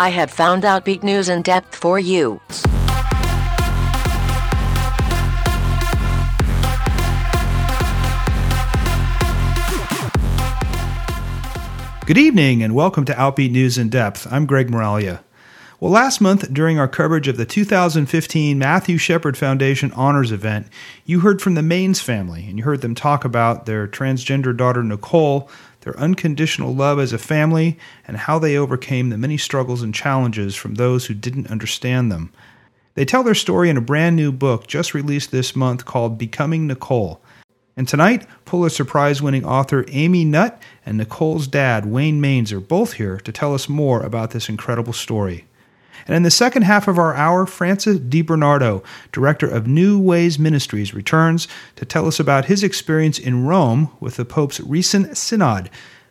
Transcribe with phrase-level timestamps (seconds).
[0.00, 2.40] I have found out beat news in depth for you.
[12.06, 14.32] Good evening and welcome to Outbeat News in Depth.
[14.32, 15.20] I'm Greg Moralia.
[15.80, 20.68] Well, last month, during our coverage of the 2015 Matthew Shepard Foundation Honors event,
[21.04, 24.82] you heard from the Maines family and you heard them talk about their transgender daughter
[24.82, 25.50] Nicole,
[25.88, 30.54] their unconditional love as a family, and how they overcame the many struggles and challenges
[30.54, 32.30] from those who didn't understand them.
[32.94, 36.66] They tell their story in a brand new book just released this month called Becoming
[36.66, 37.22] Nicole.
[37.74, 42.94] And tonight, Pulitzer Prize winning author Amy Nutt and Nicole's dad, Wayne Maines, are both
[42.94, 45.46] here to tell us more about this incredible story.
[46.08, 50.94] And in the second half of our hour, Francis DeBernardo, director of New Ways Ministries,
[50.94, 55.68] returns to tell us about his experience in Rome with the Pope's recent synod,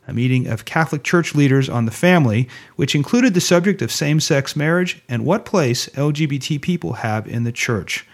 [0.07, 4.19] a meeting of Catholic Church leaders on the family, which included the subject of same
[4.19, 8.05] sex marriage and what place LGBT people have in the Church.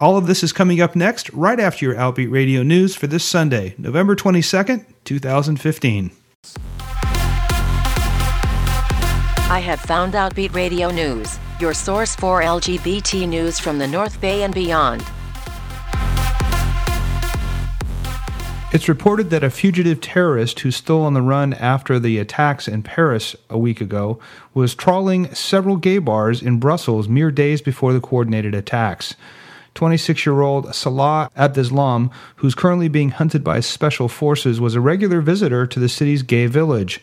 [0.00, 3.24] All of this is coming up next, right after your Outbeat Radio News for this
[3.24, 6.12] Sunday, November 22nd, 2015.
[9.50, 14.42] I have found Outbeat Radio News, your source for LGBT news from the North Bay
[14.42, 15.02] and beyond.
[18.74, 22.82] It's reported that a fugitive terrorist who stole on the run after the attacks in
[22.82, 24.20] Paris a week ago
[24.52, 29.14] was trawling several gay bars in Brussels mere days before the coordinated attacks.
[29.72, 35.22] 26 year old Salah Abdeslam, who's currently being hunted by special forces, was a regular
[35.22, 37.00] visitor to the city's gay village.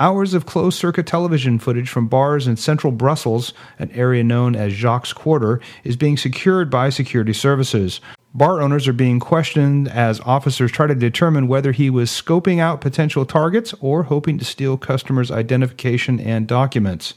[0.00, 4.72] Hours of closed circuit television footage from bars in central Brussels, an area known as
[4.72, 8.00] Jacques Quarter, is being secured by security services.
[8.32, 12.80] Bar owners are being questioned as officers try to determine whether he was scoping out
[12.80, 17.14] potential targets or hoping to steal customers' identification and documents.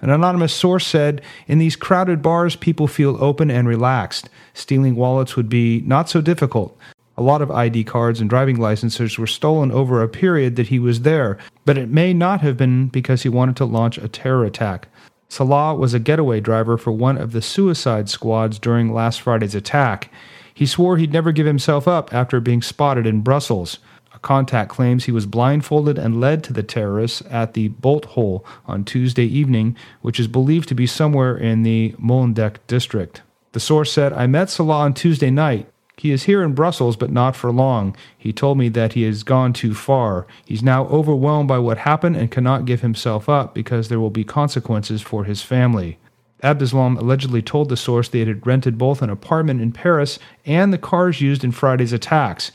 [0.00, 4.30] An anonymous source said, In these crowded bars, people feel open and relaxed.
[4.54, 6.78] Stealing wallets would be not so difficult.
[7.18, 10.78] A lot of ID cards and driving licenses were stolen over a period that he
[10.78, 14.44] was there, but it may not have been because he wanted to launch a terror
[14.44, 14.88] attack.
[15.28, 20.10] Salah was a getaway driver for one of the suicide squads during last Friday's attack.
[20.54, 23.80] He swore he'd never give himself up after being spotted in Brussels.
[24.14, 28.46] A contact claims he was blindfolded and led to the terrorists at the Bolt Hole
[28.66, 33.22] on Tuesday evening, which is believed to be somewhere in the Molenbeek district.
[33.52, 35.68] The source said, I met Salah on Tuesday night.
[35.98, 37.96] He is here in Brussels, but not for long.
[38.18, 40.26] He told me that he has gone too far.
[40.44, 44.24] He's now overwhelmed by what happened and cannot give himself up because there will be
[44.24, 45.98] consequences for his family.
[46.42, 50.78] Abdeslam allegedly told the source they had rented both an apartment in Paris and the
[50.78, 52.52] cars used in Friday's attacks.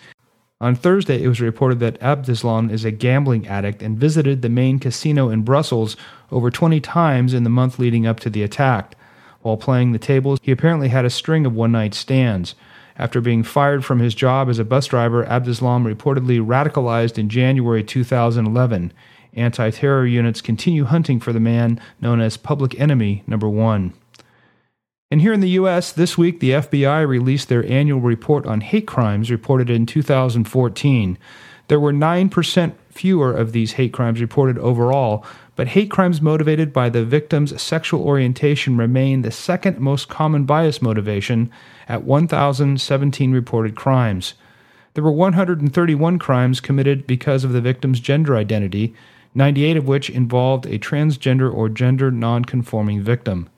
[0.60, 4.78] On Thursday, it was reported that Abdeslam is a gambling addict and visited the main
[4.78, 5.98] casino in Brussels
[6.32, 8.96] over 20 times in the month leading up to the attack.
[9.42, 12.54] While playing the tables, he apparently had a string of one night stands.
[13.02, 17.84] After being fired from his job as a bus driver, Abdeslam reportedly radicalized in January
[17.84, 18.94] 2011.
[19.34, 23.94] Anti terror units continue hunting for the man known as Public Enemy Number One.
[25.10, 28.86] And here in the U.S., this week the FBI released their annual report on hate
[28.86, 31.18] crimes reported in 2014.
[31.70, 35.26] There were 9% fewer of these hate crimes reported overall,
[35.56, 40.82] but hate crimes motivated by the victim's sexual orientation remain the second most common bias
[40.82, 41.50] motivation
[41.88, 44.34] at 1,017 reported crimes.
[44.94, 48.94] There were 131 crimes committed because of the victim's gender identity,
[49.34, 53.50] 98 of which involved a transgender or gender nonconforming victim.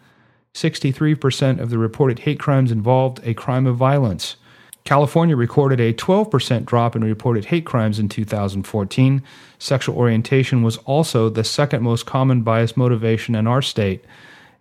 [0.53, 4.35] 63% of the reported hate crimes involved a crime of violence.
[4.83, 9.23] California recorded a 12% drop in reported hate crimes in 2014.
[9.57, 14.03] Sexual orientation was also the second most common bias motivation in our state.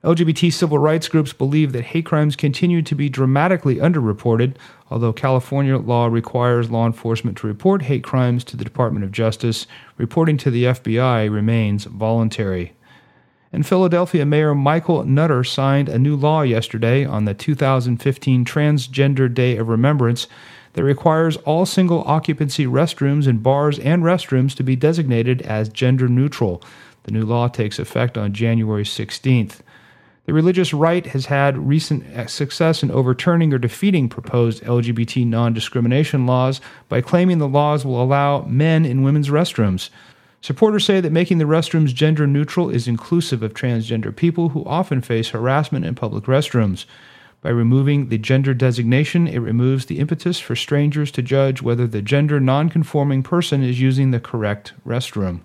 [0.04, 4.56] LGBT civil rights groups believe that hate crimes continue to be dramatically underreported,
[4.90, 9.68] although California law requires law enforcement to report hate crimes to the Department of Justice.
[9.98, 12.72] Reporting to the FBI remains voluntary.
[13.52, 19.56] And Philadelphia Mayor Michael Nutter signed a new law yesterday on the 2015 Transgender Day
[19.56, 20.26] of Remembrance
[20.72, 26.08] that requires all single occupancy restrooms in bars and restrooms to be designated as gender
[26.08, 26.60] neutral.
[27.04, 29.60] The new law takes effect on January 16th.
[30.24, 35.52] The religious right has had recent uh, success in overturning or defeating proposed LGBT non
[35.52, 39.90] discrimination laws by claiming the laws will allow men in women's restrooms.
[40.40, 45.00] Supporters say that making the restrooms gender neutral is inclusive of transgender people who often
[45.00, 46.84] face harassment in public restrooms.
[47.40, 52.02] By removing the gender designation, it removes the impetus for strangers to judge whether the
[52.02, 55.40] gender nonconforming person is using the correct restroom.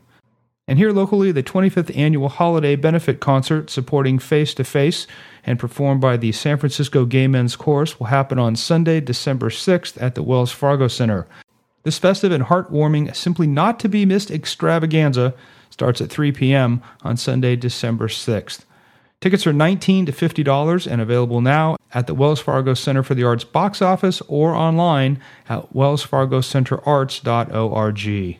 [0.68, 5.08] And here locally, the 25th annual holiday benefit concert supporting Face to Face
[5.46, 10.02] and performed by the San Francisco Gay Men's Chorus will happen on Sunday, December 6th
[10.02, 11.26] at the Wells Fargo Center.
[11.84, 15.34] This festive and heartwarming, simply not to be missed extravaganza
[15.70, 16.82] starts at 3 p.m.
[17.02, 18.66] on Sunday, December 6th.
[19.22, 23.24] Tickets are 19 to $50 and available now at the Wells Fargo Center for the
[23.24, 28.40] Arts box office or online at wellsfargocenterarts.org.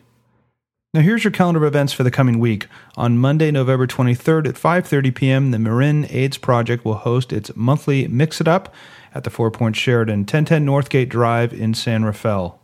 [0.98, 2.66] Now here's your calendar of events for the coming week.
[2.96, 8.08] On Monday, November 23rd at 5:30 p.m., the Marin AIDS Project will host its monthly
[8.08, 8.74] Mix It Up
[9.14, 12.60] at the Four Point Sheraton, 1010 Northgate Drive in San Rafael.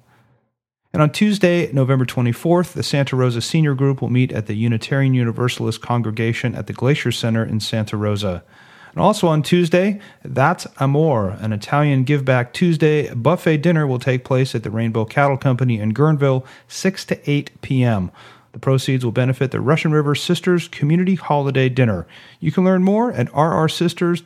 [0.92, 5.14] And on Tuesday, November 24th, the Santa Rosa Senior Group will meet at the Unitarian
[5.14, 8.42] Universalist Congregation at the Glaser Center in Santa Rosa.
[8.94, 14.25] And also on Tuesday, That's Amor, an Italian Give Back Tuesday buffet dinner will take
[14.25, 18.12] place at the Rainbow Cattle Company in Guerneville, 6 to 8 p.m.
[18.52, 22.06] The proceeds will benefit the Russian River Sisters Community Holiday Dinner.
[22.38, 24.23] You can learn more at rrsisters.org.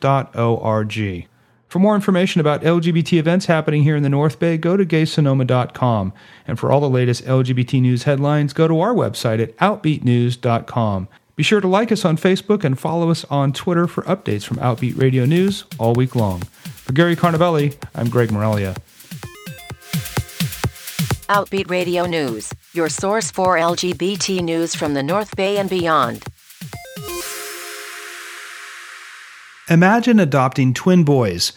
[1.67, 6.13] For more information about LGBT events happening here in the North Bay, go to gaysonoma.com.
[6.47, 11.07] And for all the latest LGBT news headlines, go to our website at outbeatnews.com.
[11.39, 14.57] Be sure to like us on Facebook and follow us on Twitter for updates from
[14.57, 16.41] Outbeat Radio News all week long.
[16.41, 18.75] For Gary Carnabelli, I'm Greg Morelia.
[21.29, 26.25] Outbeat Radio News, your source for LGBT news from the North Bay and beyond.
[29.69, 31.53] Imagine adopting twin boys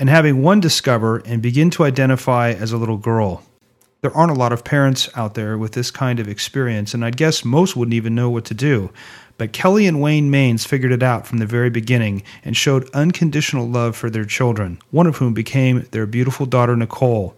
[0.00, 3.44] and having one discover and begin to identify as a little girl
[4.02, 7.10] there aren't a lot of parents out there with this kind of experience, and I
[7.10, 8.90] guess most wouldn't even know what to do.
[9.36, 13.68] But Kelly and Wayne Maines figured it out from the very beginning and showed unconditional
[13.68, 17.34] love for their children, one of whom became their beautiful daughter, Nicole.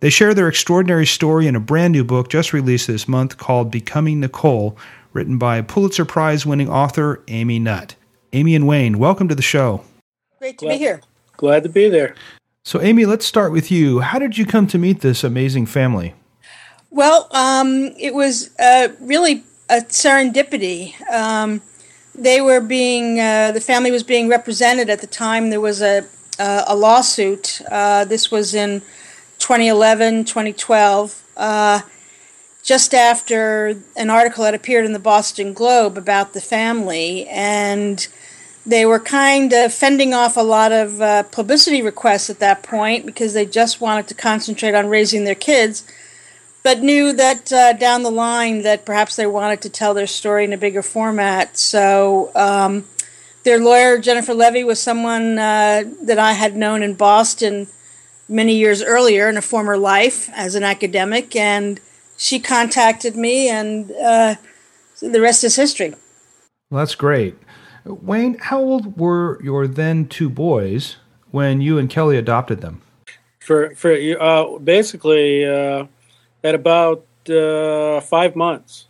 [0.00, 3.70] They share their extraordinary story in a brand new book just released this month called
[3.70, 4.78] Becoming Nicole,
[5.12, 7.96] written by Pulitzer Prize winning author Amy Nutt.
[8.32, 9.82] Amy and Wayne, welcome to the show.
[10.38, 11.00] Great to glad, be here.
[11.36, 12.14] Glad to be there.
[12.64, 14.00] So, Amy, let's start with you.
[14.00, 16.14] How did you come to meet this amazing family?
[16.90, 21.00] Well, um, it was uh, really a serendipity.
[21.10, 21.62] Um,
[22.14, 25.50] they were being, uh, the family was being represented at the time.
[25.50, 26.04] There was a,
[26.38, 27.62] uh, a lawsuit.
[27.70, 28.80] Uh, this was in
[29.38, 31.80] 2011, 2012, uh,
[32.62, 37.26] just after an article had appeared in the Boston Globe about the family.
[37.28, 38.06] And
[38.68, 43.06] they were kind of fending off a lot of uh, publicity requests at that point
[43.06, 45.90] because they just wanted to concentrate on raising their kids,
[46.62, 50.44] but knew that uh, down the line that perhaps they wanted to tell their story
[50.44, 51.56] in a bigger format.
[51.56, 52.84] So um,
[53.42, 57.68] their lawyer Jennifer Levi was someone uh, that I had known in Boston
[58.28, 61.80] many years earlier in a former life as an academic, and
[62.18, 64.34] she contacted me, and uh,
[65.00, 65.94] the rest is history.
[66.68, 67.34] Well, that's great.
[67.84, 70.96] Wayne, how old were your then two boys
[71.30, 72.82] when you and Kelly adopted them?
[73.40, 75.86] For for uh, basically uh,
[76.44, 78.86] at about uh, five months.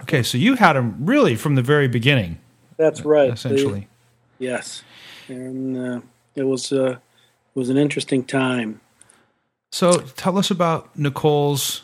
[0.00, 2.38] Okay, so you had them really from the very beginning.
[2.76, 3.32] That's right.
[3.32, 3.88] Essentially,
[4.38, 4.82] the, yes,
[5.28, 6.00] and uh,
[6.34, 8.80] it was uh, it was an interesting time.
[9.70, 11.82] So tell us about Nicole's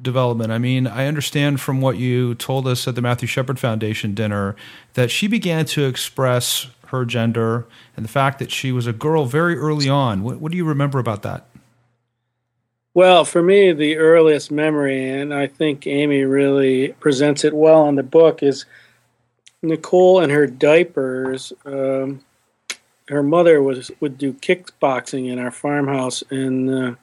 [0.00, 0.52] development.
[0.52, 4.54] I mean, I understand from what you told us at the Matthew Shepard Foundation dinner
[4.94, 9.24] that she began to express her gender and the fact that she was a girl
[9.24, 10.22] very early on.
[10.22, 11.46] What, what do you remember about that?
[12.94, 17.96] Well, for me, the earliest memory, and I think Amy really presents it well in
[17.96, 18.64] the book, is
[19.62, 21.52] Nicole and her diapers.
[21.66, 22.24] Um,
[23.08, 26.94] her mother was would do kickboxing in our farmhouse, and uh,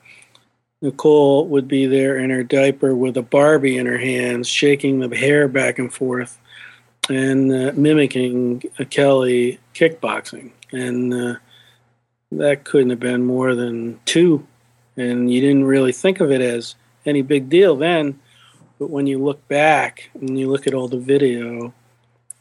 [0.84, 5.16] Nicole would be there in her diaper with a Barbie in her hands, shaking the
[5.16, 6.38] hair back and forth
[7.08, 8.60] and uh, mimicking
[8.90, 10.50] Kelly kickboxing.
[10.72, 11.36] And uh,
[12.32, 14.46] that couldn't have been more than two.
[14.98, 16.74] And you didn't really think of it as
[17.06, 18.20] any big deal then.
[18.78, 21.72] But when you look back and you look at all the video,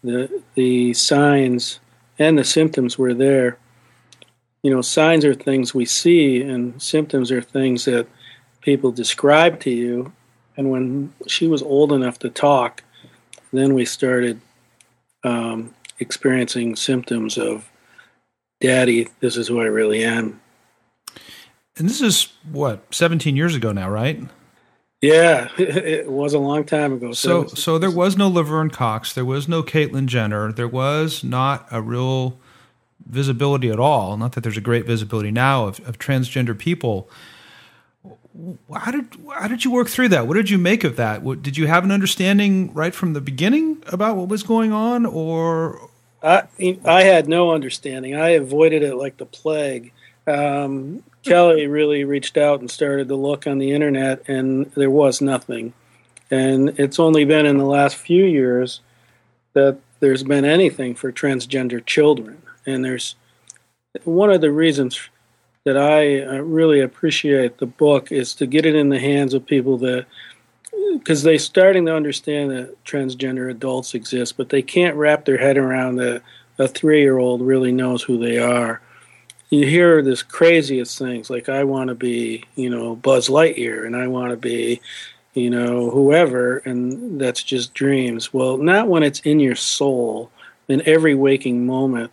[0.04, 1.80] the the signs
[2.20, 3.58] and the symptoms were there.
[4.64, 8.08] You know, signs are things we see, and symptoms are things that
[8.64, 10.12] people describe to you.
[10.58, 12.84] And when she was old enough to talk,
[13.52, 14.42] then we started
[15.24, 17.70] um, experiencing symptoms of,
[18.60, 20.40] Daddy, this is who I really am.
[21.76, 24.22] And this is what, 17 years ago now, right?
[25.02, 27.12] Yeah, it was a long time ago.
[27.14, 31.24] So, so, so there was no Laverne Cox, there was no Caitlyn Jenner, there was
[31.24, 32.40] not a real
[33.06, 34.16] visibility at all.
[34.16, 37.10] Not that there's a great visibility now of, of transgender people
[38.74, 40.28] how did how did you work through that?
[40.28, 41.22] What did you make of that?
[41.22, 45.06] What, did you have an understanding right from the beginning about what was going on,
[45.06, 45.90] or
[46.22, 46.44] I
[46.84, 48.16] I had no understanding.
[48.16, 49.92] I avoided it like the plague.
[50.26, 55.22] Um, Kelly really reached out and started to look on the internet, and there was
[55.22, 55.74] nothing.
[56.32, 58.82] And it's only been in the last few years
[59.54, 62.42] that there's been anything for transgender children.
[62.66, 63.16] And there's
[64.04, 65.10] one of the reasons
[65.66, 69.46] that I uh, really appreciate the book is to get it in the hands of
[69.46, 70.06] people that
[70.92, 75.58] because they're starting to understand that transgender adults exist, but they can't wrap their head
[75.58, 76.22] around that
[76.60, 78.82] a three year old really knows who they are.
[79.50, 83.96] You hear this craziest things like, I want to be, you know, Buzz Lightyear and
[83.96, 84.82] I want to be,
[85.34, 88.34] you know, whoever, and that's just dreams.
[88.34, 90.30] Well, not when it's in your soul.
[90.68, 92.12] In every waking moment,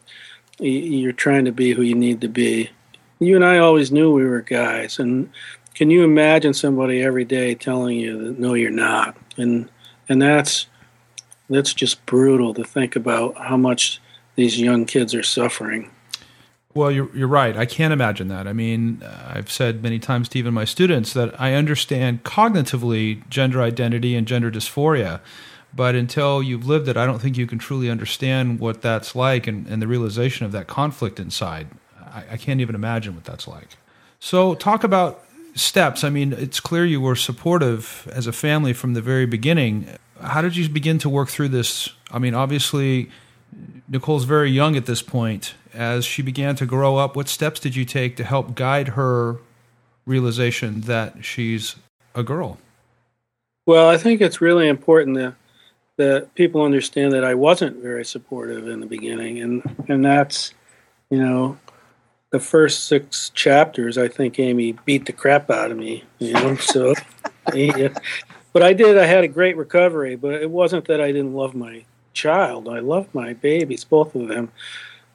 [0.58, 2.70] you're trying to be who you need to be.
[3.20, 5.30] You and I always knew we were guys, and
[5.74, 9.16] can you imagine somebody every day telling you that no, you're not?
[9.36, 9.68] And
[10.08, 10.66] and that's
[11.48, 14.00] that's just brutal to think about how much
[14.36, 15.90] these young kids are suffering.
[16.72, 17.56] Well, you're you're right.
[17.56, 18.46] I can't imagine that.
[18.46, 23.28] I mean, uh, I've said many times to even my students that I understand cognitively
[23.28, 25.20] gender identity and gender dysphoria,
[25.74, 29.46] but until you've lived it, I don't think you can truly understand what that's like
[29.46, 31.68] and, and the realization of that conflict inside.
[32.12, 33.68] I, I can't even imagine what that's like.
[34.18, 35.24] So, talk about
[35.54, 36.04] steps.
[36.04, 39.88] I mean, it's clear you were supportive as a family from the very beginning.
[40.20, 41.88] How did you begin to work through this?
[42.10, 43.10] I mean, obviously,
[43.88, 45.54] Nicole's very young at this point.
[45.72, 49.36] As she began to grow up, what steps did you take to help guide her
[50.04, 51.76] realization that she's
[52.14, 52.58] a girl?
[53.66, 55.34] Well, I think it's really important that
[55.96, 60.52] that people understand that I wasn't very supportive in the beginning, and and that's
[61.10, 61.58] you know
[62.30, 66.04] the first six chapters, I think Amy beat the crap out of me.
[66.18, 66.94] You know, so.
[67.54, 67.94] yeah.
[68.52, 68.98] But I did.
[68.98, 70.16] I had a great recovery.
[70.16, 72.68] But it wasn't that I didn't love my child.
[72.68, 74.50] I loved my babies, both of them.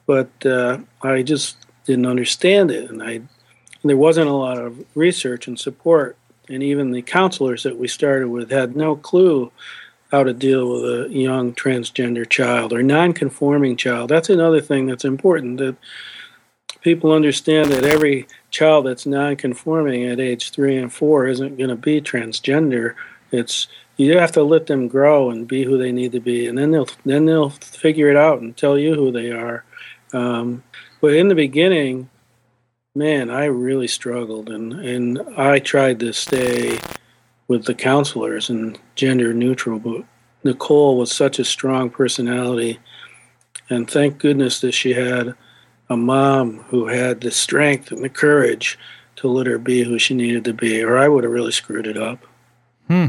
[0.06, 3.22] But uh, I just didn't understand it, and I
[3.84, 6.16] there wasn't a lot of research and support.
[6.48, 9.50] And even the counselors that we started with had no clue
[10.10, 14.10] how to deal with a young transgender child or non-conforming child.
[14.10, 15.76] That's another thing that's important that
[16.80, 21.76] people understand that every child that's non-conforming at age three and four isn't going to
[21.76, 22.94] be transgender.
[23.32, 26.56] It's you have to let them grow and be who they need to be, and
[26.56, 29.64] then they'll then they'll figure it out and tell you who they are.
[30.12, 30.62] Um,
[31.00, 32.10] but in the beginning,
[32.94, 36.78] man, I really struggled, and and I tried to stay
[37.48, 40.04] with the counselors and gender neutral, but
[40.44, 42.78] Nicole was such a strong personality,
[43.70, 45.34] and thank goodness that she had
[45.88, 48.78] a mom who had the strength and the courage
[49.16, 51.86] to let her be who she needed to be, or I would have really screwed
[51.86, 52.26] it up.
[52.88, 53.06] Hmm.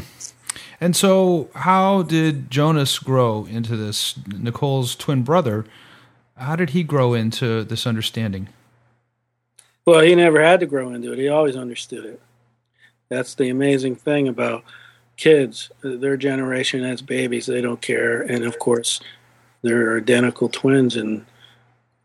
[0.80, 4.16] And so, how did Jonas grow into this?
[4.28, 5.66] Nicole's twin brother,
[6.38, 8.50] how did he grow into this understanding?
[9.86, 11.20] Well, he never had to grow into it.
[11.20, 12.22] He always understood it.
[13.10, 14.64] That's the amazing thing about
[15.16, 15.72] kids.
[15.82, 18.22] Their generation as babies, they don't care.
[18.22, 19.02] And of course,
[19.62, 21.26] they're identical twins, and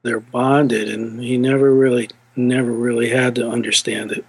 [0.03, 4.25] they're bonded, and he never really, never really had to understand it.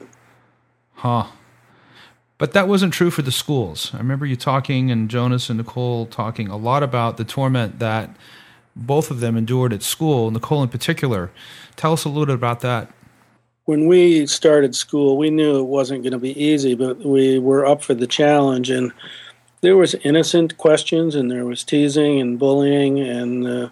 [0.96, 1.28] Huh.
[2.38, 3.92] But that wasn't true for the schools.
[3.94, 8.16] I remember you talking, and Jonas and Nicole talking a lot about the torment that
[8.76, 11.32] both of them endured at school, Nicole in particular.
[11.76, 12.92] Tell us a little bit about that.
[13.66, 17.66] When we started school, we knew it wasn't going to be easy, but we were
[17.66, 18.70] up for the challenge.
[18.70, 18.92] And
[19.62, 23.70] there was innocent questions, and there was teasing and bullying, and uh,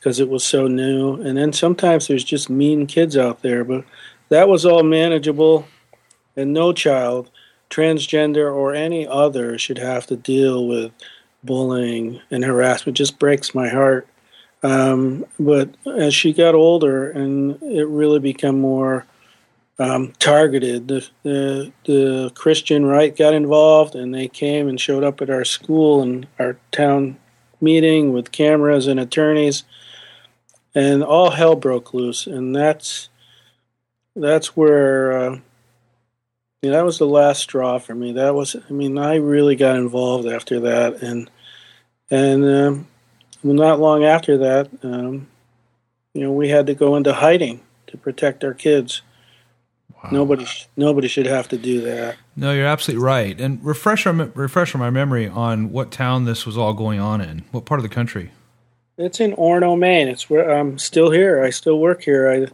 [0.00, 1.20] because it was so new.
[1.20, 3.84] And then sometimes there's just mean kids out there, but
[4.30, 5.66] that was all manageable.
[6.36, 7.30] And no child,
[7.68, 10.92] transgender or any other, should have to deal with
[11.44, 12.96] bullying and harassment.
[12.96, 14.08] It just breaks my heart.
[14.62, 19.06] Um, but as she got older and it really became more
[19.78, 25.20] um, targeted, the, the, the Christian right got involved and they came and showed up
[25.20, 27.18] at our school and our town
[27.60, 29.64] meeting with cameras and attorneys
[30.74, 33.08] and all hell broke loose, and that's
[34.14, 35.38] that's where uh,
[36.62, 38.12] yeah, that was the last straw for me.
[38.12, 41.30] That was, I mean, I really got involved after that, and
[42.10, 42.86] and um,
[43.42, 45.26] not long after that, um,
[46.12, 49.00] you know, we had to go into hiding to protect our kids.
[50.02, 50.10] Wow.
[50.12, 50.46] Nobody,
[50.76, 52.16] nobody should have to do that.
[52.34, 53.38] No, you're absolutely right.
[53.40, 57.44] And refresh our, refresh my memory on what town this was all going on in.
[57.52, 58.32] What part of the country?
[59.00, 60.08] It's in Orono, Maine.
[60.08, 61.42] It's where I'm still here.
[61.42, 62.30] I still work here.
[62.30, 62.46] I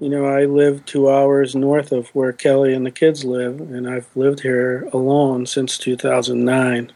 [0.00, 3.88] you know, I live two hours north of where Kelly and the kids live, and
[3.88, 6.92] I've lived here alone since 2009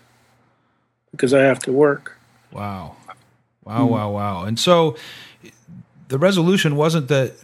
[1.13, 2.19] because I have to work.
[2.51, 2.97] Wow.
[3.65, 3.91] Wow, mm.
[3.91, 4.45] wow, wow.
[4.45, 4.97] And so
[6.09, 7.35] the resolution wasn't that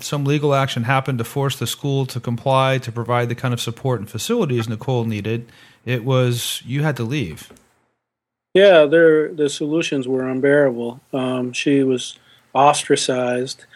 [0.00, 3.60] some legal action happened to force the school to comply to provide the kind of
[3.60, 5.50] support and facilities Nicole needed.
[5.84, 7.52] It was you had to leave.
[8.56, 10.98] Yeah, there the solutions were unbearable.
[11.12, 12.18] Um, she was
[12.54, 13.66] ostracized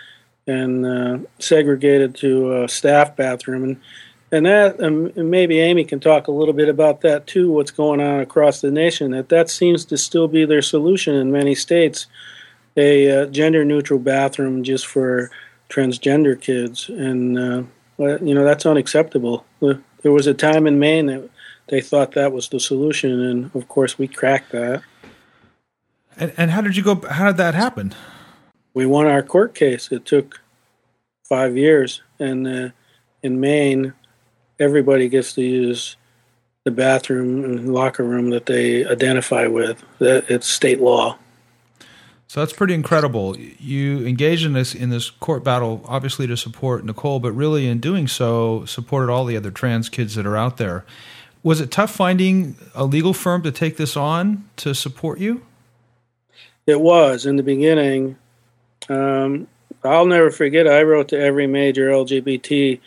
[0.47, 3.81] and uh, segregated to a staff bathroom, and
[4.33, 7.53] and that and maybe Amy can talk a little bit about that too.
[7.53, 9.11] What's going on across the nation?
[9.11, 12.07] That that seems to still be their solution in many states,
[12.75, 15.31] a uh, gender neutral bathroom just for
[15.69, 17.63] transgender kids, and uh,
[17.99, 19.45] you know that's unacceptable.
[19.61, 21.29] There was a time in Maine that
[21.71, 24.83] they thought that was the solution, and of course we cracked that.
[26.17, 27.01] And, and how did you go?
[27.09, 27.95] How did that happen?
[28.75, 29.91] We won our court case.
[29.91, 30.41] It took
[31.25, 32.69] five years, and uh,
[33.23, 33.95] in Maine,
[34.59, 35.97] everybody gets to use
[36.65, 39.83] the bathroom and locker room that they identify with.
[39.99, 41.17] That It's state law.
[42.27, 43.37] So that's pretty incredible.
[43.37, 47.81] You engaged in this in this court battle, obviously to support Nicole, but really in
[47.81, 50.85] doing so, supported all the other trans kids that are out there.
[51.43, 55.43] Was it tough finding a legal firm to take this on to support you?
[56.67, 58.17] It was in the beginning.
[58.89, 59.49] Um,
[59.83, 60.69] I'll never forget.
[60.69, 62.81] I wrote to every major LGBT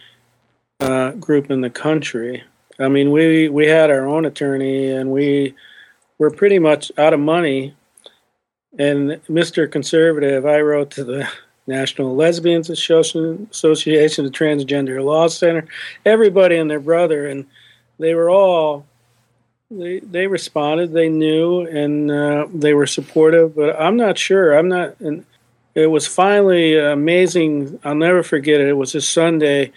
[0.79, 2.43] uh, group in the country.
[2.79, 5.55] I mean, we we had our own attorney, and we
[6.17, 7.75] were pretty much out of money
[8.77, 9.71] and Mr.
[9.71, 11.29] Conservative, I wrote to the
[11.67, 15.65] National Lesbians Association, the Transgender Law Center,
[16.05, 17.45] everybody and their brother, and
[17.99, 18.85] they were all
[19.69, 20.93] they they responded.
[20.93, 23.55] They knew and uh, they were supportive.
[23.55, 24.57] But I'm not sure.
[24.57, 24.99] I'm not.
[24.99, 25.25] And
[25.75, 27.79] it was finally amazing.
[27.83, 28.67] I'll never forget it.
[28.67, 29.71] It was a Sunday.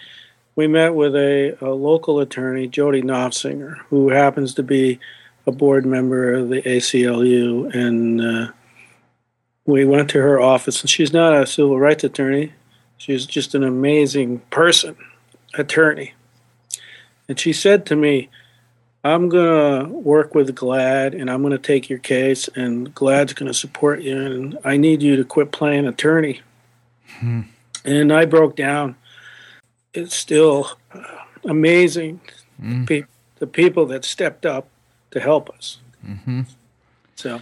[0.55, 4.99] We met with a, a local attorney, Jodi Nofsinger, who happens to be
[5.45, 8.51] a board member of the ACLU, and uh,
[9.65, 12.53] we went to her office, and she's not a civil rights attorney.
[12.97, 14.97] She's just an amazing person,
[15.53, 16.13] attorney.
[17.27, 18.29] And she said to me,
[19.03, 23.33] I'm going to work with GLAD and I'm going to take your case, and GLAD's
[23.33, 26.41] going to support you, and I need you to quit playing attorney.
[27.19, 27.41] Hmm.
[27.85, 28.95] And I broke down.
[29.93, 31.01] It's still uh,
[31.45, 32.19] amazing
[32.61, 32.85] mm.
[32.85, 33.05] pe-
[33.39, 34.67] the people that stepped up
[35.11, 35.79] to help us.
[36.05, 36.41] Mm-hmm.
[37.15, 37.41] So.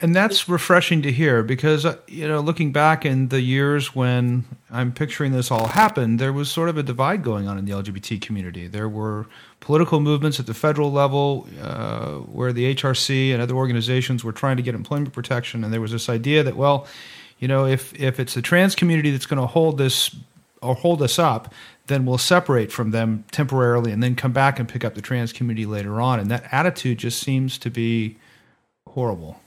[0.00, 4.44] And that's refreshing to hear because, uh, you know, looking back in the years when
[4.70, 7.72] I'm picturing this all happened, there was sort of a divide going on in the
[7.72, 8.66] LGBT community.
[8.66, 9.26] There were
[9.60, 14.56] political movements at the federal level uh, where the HRC and other organizations were trying
[14.56, 15.64] to get employment protection.
[15.64, 16.86] And there was this idea that, well,
[17.38, 20.14] you know, if, if it's the trans community that's going to hold this
[20.62, 21.52] or hold us up,
[21.86, 25.32] then we'll separate from them temporarily and then come back and pick up the trans
[25.32, 26.18] community later on.
[26.18, 28.16] And that attitude just seems to be
[28.88, 29.40] horrible.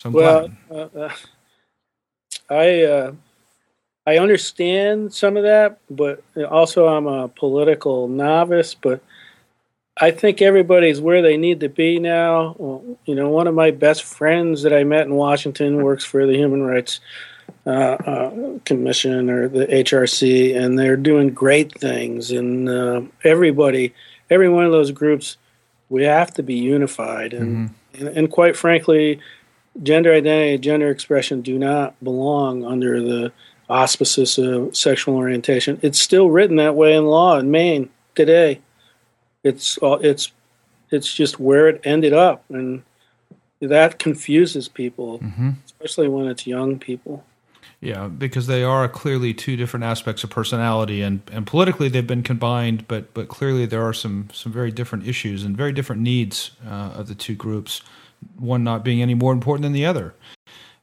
[0.00, 1.14] So I'm well, uh, uh,
[2.48, 3.12] I uh,
[4.06, 8.74] I understand some of that, but also I'm a political novice.
[8.74, 9.02] But
[10.00, 12.56] I think everybody's where they need to be now.
[12.58, 16.26] Well, you know, one of my best friends that I met in Washington works for
[16.26, 17.00] the Human Rights
[17.66, 22.30] uh, uh, Commission or the HRC, and they're doing great things.
[22.30, 23.92] And uh, everybody,
[24.30, 25.36] every one of those groups,
[25.90, 27.34] we have to be unified.
[27.34, 28.06] And mm-hmm.
[28.06, 29.20] and, and quite frankly
[29.82, 33.32] gender identity and gender expression do not belong under the
[33.68, 35.78] auspices of sexual orientation.
[35.82, 38.60] It's still written that way in law in Maine today.
[39.44, 40.32] It's it's
[40.90, 42.82] it's just where it ended up, and
[43.60, 45.50] that confuses people, mm-hmm.
[45.64, 47.24] especially when it's young people.
[47.80, 52.22] Yeah, because they are clearly two different aspects of personality, and, and politically they've been
[52.22, 56.50] combined, but but clearly there are some some very different issues and very different needs
[56.66, 57.80] uh, of the two groups
[58.38, 60.14] one not being any more important than the other.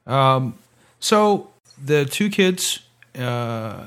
[0.06, 0.58] Um,
[1.00, 1.50] so
[1.82, 2.80] the two kids
[3.16, 3.86] uh,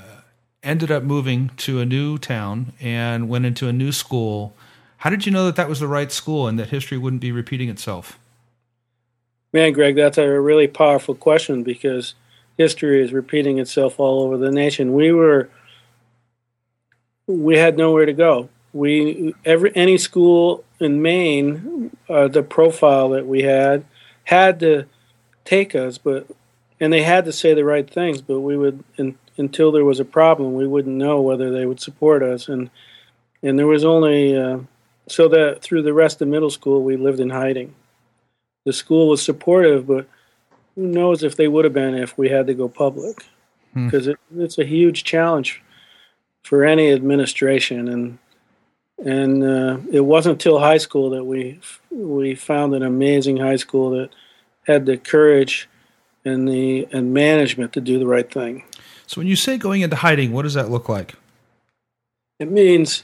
[0.64, 4.54] ended up moving to a new town and went into a new school.
[4.98, 7.32] How did you know that that was the right school and that history wouldn't be
[7.32, 8.20] repeating itself?
[9.54, 12.14] Man, Greg, that's a really powerful question because
[12.58, 14.94] history is repeating itself all over the nation.
[14.94, 15.50] We were
[17.28, 18.50] we had nowhere to go.
[18.74, 23.86] We every any school in Maine, uh, the profile that we had
[24.26, 24.86] had to
[25.46, 26.28] take us, but
[26.80, 30.00] and they had to say the right things, but we would in, until there was
[30.00, 32.70] a problem, we wouldn't know whether they would support us, and
[33.44, 34.60] and there was only uh,
[35.08, 37.76] so that through the rest of middle school we lived in hiding.
[38.66, 40.08] The school was supportive, but
[40.76, 43.24] who knows if they would have been if we had to go public.
[43.74, 44.12] because hmm.
[44.12, 45.62] it, it's a huge challenge
[46.44, 48.18] for any administration and
[49.06, 51.60] and uh, it wasn't until high school that we
[51.90, 54.10] we found an amazing high school that
[54.68, 55.68] had the courage
[56.24, 58.64] and the and management to do the right thing.
[59.08, 61.16] So when you say going into hiding, what does that look like?
[62.40, 63.04] It means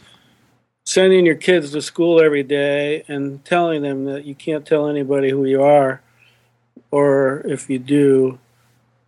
[0.86, 5.30] sending your kids to school every day and telling them that you can't tell anybody
[5.32, 6.02] who you are,
[6.92, 8.40] or if you do,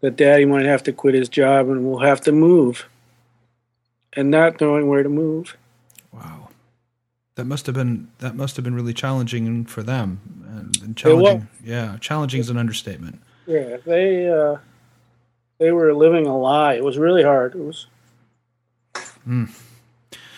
[0.01, 2.89] that daddy might have to quit his job and we'll have to move,
[4.13, 5.55] and not knowing where to move.
[6.11, 6.48] Wow,
[7.39, 11.47] that must have been that must have been really challenging for them, and, and challenging.
[11.63, 13.21] Yeah, challenging is an understatement.
[13.47, 14.57] Yeah, they uh,
[15.57, 16.73] they were living a lie.
[16.73, 17.55] It was really hard.
[17.55, 17.87] It was.
[19.25, 19.49] Mm.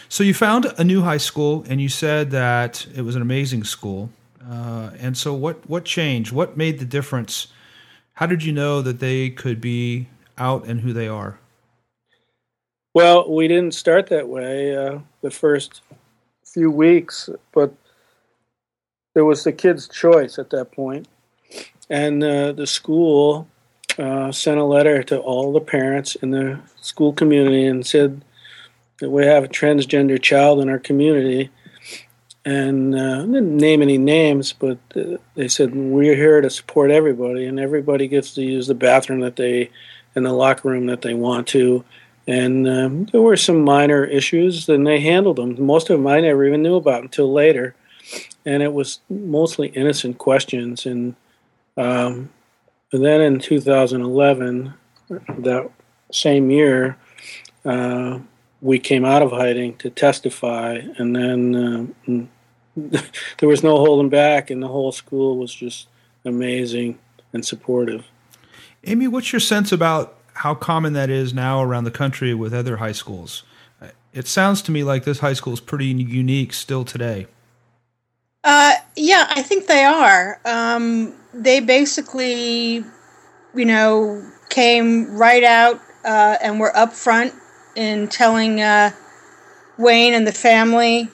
[0.09, 3.63] So you found a new high school, and you said that it was an amazing
[3.63, 4.11] school.
[4.47, 6.31] Uh, and so, what what changed?
[6.31, 7.47] What made the difference?
[8.13, 11.39] How did you know that they could be out and who they are?
[12.93, 15.81] Well, we didn't start that way uh, the first
[16.53, 17.73] few weeks, but
[19.15, 21.07] it was the kid's choice at that point.
[21.89, 23.47] And uh, the school
[23.97, 28.23] uh, sent a letter to all the parents in the school community and said
[28.99, 31.49] that we have a transgender child in our community.
[32.43, 37.45] And uh, didn't name any names, but uh, they said we're here to support everybody,
[37.45, 39.69] and everybody gets to use the bathroom that they,
[40.15, 41.83] in the locker room that they want to.
[42.27, 45.63] And um, there were some minor issues, and they handled them.
[45.63, 47.75] Most of them I never even knew about until later,
[48.45, 50.85] and it was mostly innocent questions.
[50.85, 51.15] And,
[51.77, 52.29] um,
[52.91, 54.73] and then in 2011,
[55.09, 55.69] that
[56.11, 56.97] same year,
[57.65, 58.19] uh,
[58.61, 63.01] we came out of hiding to testify, and then uh,
[63.39, 65.87] there was no holding back, and the whole school was just
[66.23, 66.99] amazing
[67.33, 68.05] and supportive.
[68.83, 72.77] Amy, what's your sense about how common that is now around the country with other
[72.77, 73.43] high schools?
[74.13, 77.27] It sounds to me like this high school is pretty unique still today.
[78.43, 80.39] Uh, yeah, I think they are.
[80.45, 82.83] Um, they basically,
[83.55, 87.33] you know, came right out uh, and were upfront
[87.75, 88.91] in telling uh,
[89.77, 91.09] Wayne and the family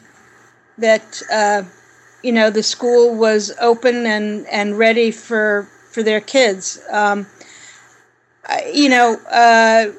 [0.77, 1.63] that uh,
[2.23, 6.79] you know the school was open and, and ready for for their kids.
[6.91, 7.27] Um,
[8.73, 9.91] you know, uh,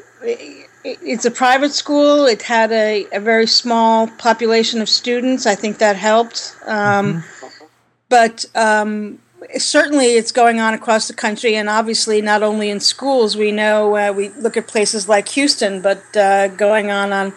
[0.85, 2.27] it's a private school.
[2.27, 5.47] It had a, a very small population of students.
[5.47, 6.57] I think that helped.
[6.67, 7.65] Um, mm-hmm.
[8.09, 9.19] But um,
[9.57, 13.37] certainly it's going on across the country, and obviously not only in schools.
[13.37, 17.35] We know uh, we look at places like Houston, but uh, going on on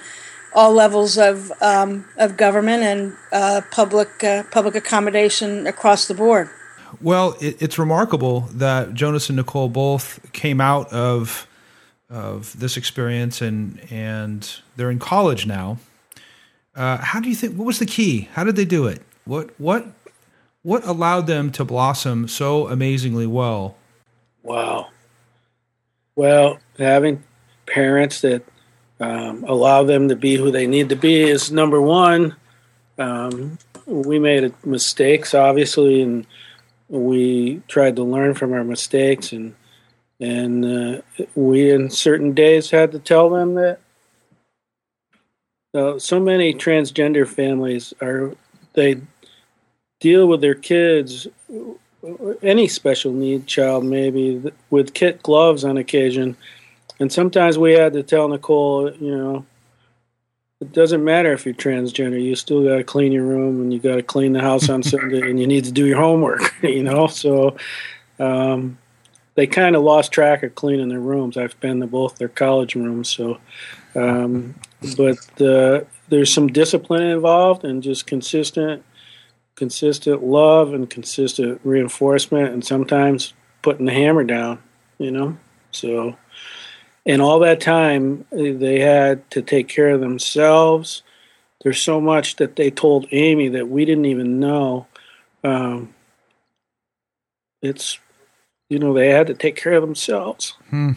[0.53, 6.49] all levels of um, of government and uh, public uh, public accommodation across the board.
[6.99, 11.47] Well, it, it's remarkable that Jonas and Nicole both came out of
[12.09, 15.77] of this experience, and and they're in college now.
[16.75, 17.55] Uh, how do you think?
[17.55, 18.29] What was the key?
[18.33, 19.01] How did they do it?
[19.25, 19.87] What what
[20.63, 23.75] what allowed them to blossom so amazingly well?
[24.43, 24.89] Wow.
[26.15, 27.23] Well, having
[27.65, 28.43] parents that
[28.99, 32.35] um, allow them to be who they need to be is number one.
[32.97, 36.27] Um, we made mistakes, obviously, and
[36.91, 39.55] we tried to learn from our mistakes, and
[40.19, 41.01] and uh,
[41.33, 43.79] we, in certain days, had to tell them that.
[45.73, 48.35] Uh, so many transgender families are
[48.73, 48.99] they
[50.01, 51.27] deal with their kids,
[52.43, 56.35] any special need child maybe, with kit gloves on occasion.
[56.99, 59.45] And sometimes we had to tell Nicole, you know,
[60.61, 63.79] it doesn't matter if you're transgender, you still got to clean your room and you
[63.79, 66.83] got to clean the house on Sunday and you need to do your homework, you
[66.83, 67.07] know?
[67.07, 67.57] So
[68.19, 68.77] um,
[69.33, 71.35] they kind of lost track of cleaning their rooms.
[71.35, 73.09] I've been to both their college rooms.
[73.09, 73.39] So,
[73.95, 74.53] um,
[74.95, 78.83] but uh, there's some discipline involved and just consistent
[79.55, 84.57] consistent love and consistent reinforcement and sometimes putting the hammer down,
[84.97, 85.37] you know?
[85.71, 86.15] So,
[87.05, 91.03] and all that time they had to take care of themselves.
[91.63, 94.87] There's so much that they told Amy that we didn't even know.
[95.43, 95.93] Um,
[97.61, 97.99] it's,
[98.69, 100.55] you know, they had to take care of themselves.
[100.69, 100.93] Hmm.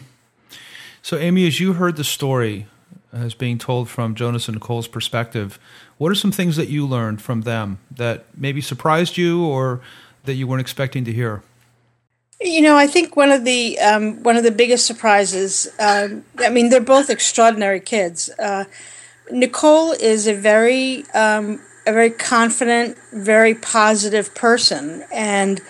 [1.01, 2.65] So, Amy, as you heard the story
[3.13, 5.59] as being told from Jonas and Nicole's perspective,
[5.97, 9.81] what are some things that you learned from them that maybe surprised you or
[10.23, 11.43] that you weren't expecting to hear?
[12.41, 15.69] You know, I think one of the um, one of the biggest surprises.
[15.79, 18.29] Um, I mean, they're both extraordinary kids.
[18.37, 18.65] Uh,
[19.31, 25.61] Nicole is a very um, a very confident, very positive person, and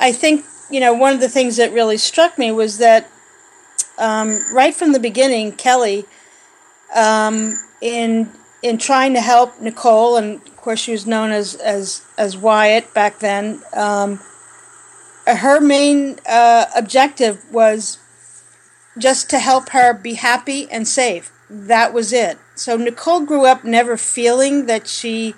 [0.00, 3.06] I think you know one of the things that really struck me was that
[3.98, 6.06] um, right from the beginning, Kelly,
[6.96, 8.30] um, in
[8.62, 12.94] in trying to help Nicole, and of course she was known as as as Wyatt
[12.94, 13.62] back then.
[15.36, 17.98] Her main uh, objective was
[18.98, 21.32] just to help her be happy and safe.
[21.48, 22.38] That was it.
[22.54, 25.34] So Nicole grew up never feeling that she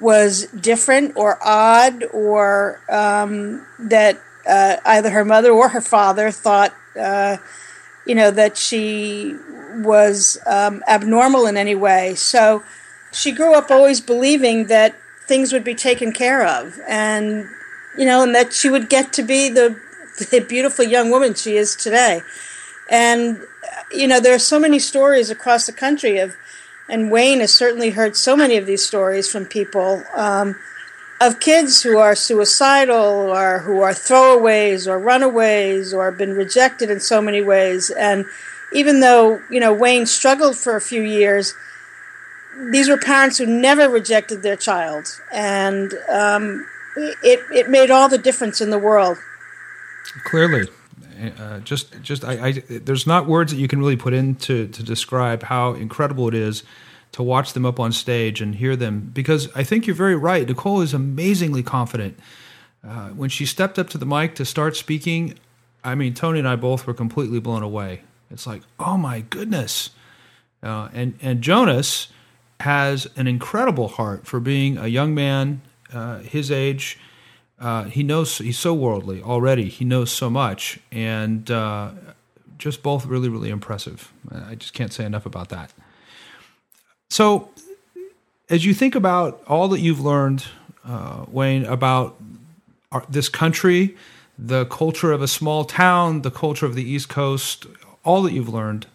[0.00, 6.74] was different or odd or um, that uh, either her mother or her father thought,
[6.98, 7.36] uh,
[8.06, 9.36] you know, that she
[9.76, 12.14] was um, abnormal in any way.
[12.14, 12.62] So
[13.12, 17.48] she grew up always believing that things would be taken care of and,
[17.96, 19.78] you know, and that she would get to be the,
[20.30, 22.20] the beautiful young woman she is today.
[22.88, 23.40] And,
[23.90, 26.36] you know, there are so many stories across the country of,
[26.88, 30.54] and Wayne has certainly heard so many of these stories from people um,
[31.20, 37.00] of kids who are suicidal or who are throwaways or runaways or been rejected in
[37.00, 37.90] so many ways.
[37.90, 38.26] And
[38.72, 41.54] even though, you know, Wayne struggled for a few years,
[42.70, 45.20] these were parents who never rejected their child.
[45.32, 49.18] And um, it, it made all the difference in the world.
[50.24, 50.68] Clearly.
[51.38, 54.82] Uh, just, just I, I, there's not words that you can really put into to
[54.82, 56.62] describe how incredible it is
[57.12, 59.10] to watch them up on stage and hear them.
[59.14, 60.46] Because I think you're very right.
[60.46, 62.18] Nicole is amazingly confident.
[62.86, 65.38] Uh, when she stepped up to the mic to start speaking,
[65.82, 68.02] I mean, Tony and I both were completely blown away.
[68.30, 69.90] It's like, oh my goodness.
[70.62, 72.08] Uh, and and Jonas
[72.60, 76.98] has an incredible heart for being a young man uh, his age
[77.58, 79.68] uh, he knows he's so worldly already.
[79.68, 81.92] He knows so much, and uh,
[82.58, 84.12] just both really, really impressive.
[84.30, 85.72] I just can't say enough about that.
[87.08, 87.50] So,
[88.50, 90.44] as you think about all that you've learned,
[90.84, 92.16] uh, Wayne, about
[92.92, 93.96] our, this country,
[94.38, 97.66] the culture of a small town, the culture of the East Coast,
[98.04, 98.86] all that you've learned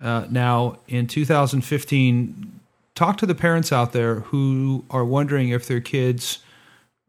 [0.00, 2.57] uh, now in 2015,
[2.98, 6.40] talk to the parents out there who are wondering if their kids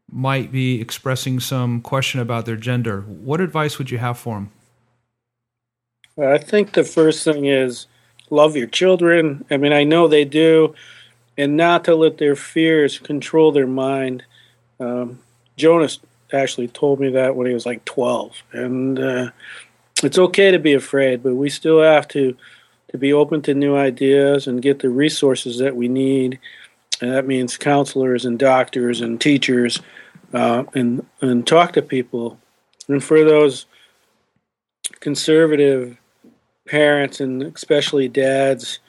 [0.08, 4.52] might be expressing some question about their gender, what advice would you have for them?
[6.16, 7.88] I think the first thing is
[8.30, 9.44] love your children.
[9.50, 10.76] I mean, I know they do,
[11.36, 14.22] and not to let their fears control their mind.
[14.78, 15.18] Um,
[15.56, 15.98] Jonas
[16.32, 19.30] actually told me that when he was like 12, and uh,
[20.04, 22.36] it's okay to be afraid, but we still have to
[22.90, 26.38] to be open to new ideas and get the resources that we need.
[27.00, 29.80] And that means counselors and doctors and teachers
[30.34, 32.38] uh, and and talk to people.
[32.88, 33.66] And for those
[34.98, 35.96] conservative
[36.66, 38.80] parents and especially dads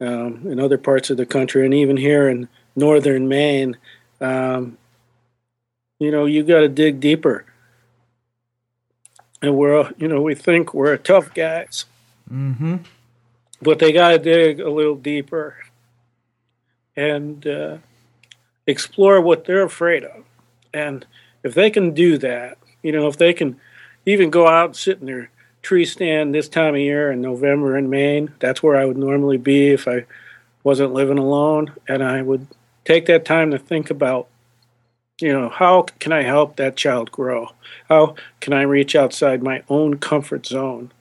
[0.00, 3.76] um, in other parts of the country and even here in northern Maine,
[4.20, 4.78] um,
[5.98, 7.44] you know, you got to dig deeper.
[9.42, 11.86] And we're, you know, we think we're tough guys,
[12.30, 12.76] mm-hmm.
[13.62, 15.56] But they got to dig a little deeper
[16.96, 17.78] and uh,
[18.66, 20.24] explore what they're afraid of.
[20.72, 21.06] And
[21.42, 23.60] if they can do that, you know, if they can
[24.06, 25.30] even go out and sit in their
[25.62, 29.36] tree stand this time of year in November in Maine, that's where I would normally
[29.36, 30.06] be if I
[30.64, 31.72] wasn't living alone.
[31.86, 32.46] And I would
[32.84, 34.28] take that time to think about,
[35.20, 37.50] you know, how can I help that child grow?
[37.88, 40.92] How can I reach outside my own comfort zone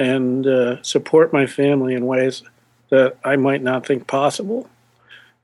[0.00, 2.42] and uh, support my family in ways
[2.88, 4.68] that I might not think possible?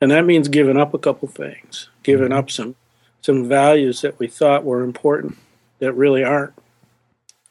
[0.00, 2.74] And that means giving up a couple things, giving up some
[3.20, 5.36] some values that we thought were important
[5.78, 6.54] that really aren't.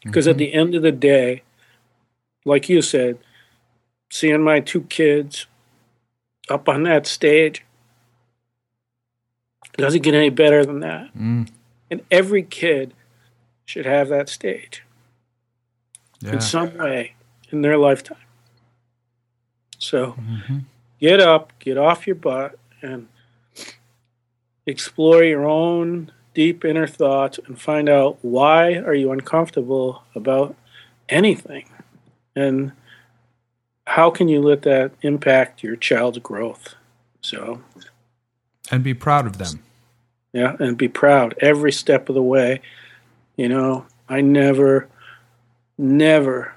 [0.04, 0.32] Because mm-hmm.
[0.32, 1.44] at the end of the day,
[2.46, 3.18] like you said,
[4.10, 5.48] seeing my two kids
[6.50, 7.66] up on that stage
[9.78, 11.14] doesn't get any better than that.
[11.14, 11.50] Mm.
[11.92, 12.94] And every kid
[13.66, 14.85] should have that stage
[16.20, 16.34] yeah.
[16.34, 17.14] in some way
[17.52, 18.18] in their lifetime.
[19.78, 20.60] So mm-hmm.
[21.00, 23.08] get up, get off your butt, and
[24.66, 30.56] explore your own deep inner thoughts and find out why are you uncomfortable about
[31.08, 31.68] anything
[32.36, 32.72] and
[33.88, 36.76] how can you let that impact your child's growth
[37.22, 37.62] so
[38.72, 39.60] and be proud of them
[40.34, 42.60] yeah and be proud every step of the way
[43.38, 44.90] you know i never
[45.78, 46.54] never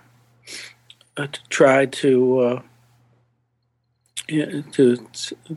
[1.16, 2.62] uh, tried to uh,
[4.28, 5.06] to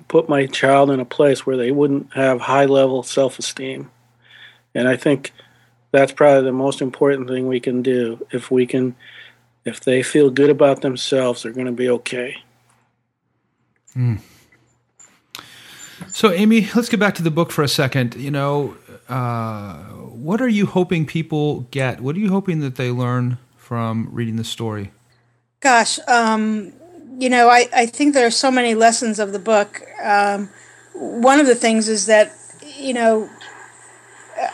[0.08, 3.92] put my child in a place where they wouldn't have high level self esteem.
[4.74, 5.34] And I think
[5.92, 8.26] that's probably the most important thing we can do.
[8.32, 8.96] If we can,
[9.66, 12.38] if they feel good about themselves, they're going to be okay.
[13.96, 14.20] Mm.
[16.08, 18.16] So, Amy, let's get back to the book for a second.
[18.16, 18.76] You know,
[19.10, 22.00] uh, what are you hoping people get?
[22.00, 23.38] What are you hoping that they learn
[23.72, 24.92] from reading the story?
[25.62, 26.74] Gosh, um,
[27.18, 29.82] you know, I, I think there are so many lessons of the book.
[30.04, 30.50] Um,
[30.94, 32.34] one of the things is that,
[32.78, 33.30] you know,
[34.38, 34.48] uh,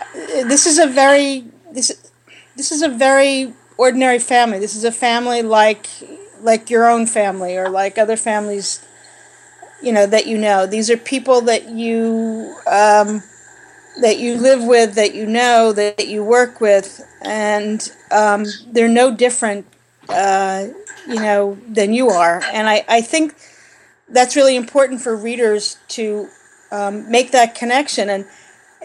[0.43, 2.11] this is a very this
[2.57, 4.59] this is a very ordinary family.
[4.59, 5.87] This is a family like
[6.41, 8.85] like your own family or like other families,
[9.81, 10.67] you know, that you know.
[10.67, 13.23] These are people that you um,
[14.01, 19.13] that you live with, that you know, that you work with, and um, they're no
[19.13, 19.65] different,
[20.09, 20.67] uh,
[21.07, 22.41] you know, than you are.
[22.53, 23.35] And I, I think
[24.09, 26.27] that's really important for readers to
[26.71, 28.09] um, make that connection.
[28.09, 28.25] And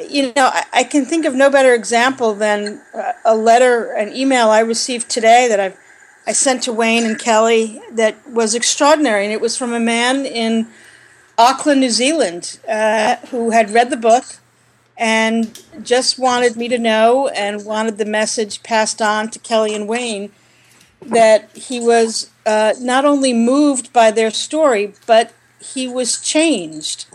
[0.08, 2.80] you know, I, I, can think of no better example than
[3.24, 5.78] a letter, an email I received today that I've
[6.26, 10.24] I sent to Wayne and Kelly that was extraordinary, and it was from a man
[10.24, 10.68] in
[11.36, 14.24] Auckland, New Zealand, uh, who had read the book
[15.02, 19.88] and just wanted me to know and wanted the message passed on to Kelly and
[19.88, 20.30] Wayne
[21.00, 27.06] that he was uh, not only moved by their story, but he was changed.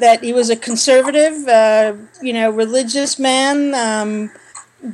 [0.00, 4.30] That he was a conservative, uh, you know, religious man, um,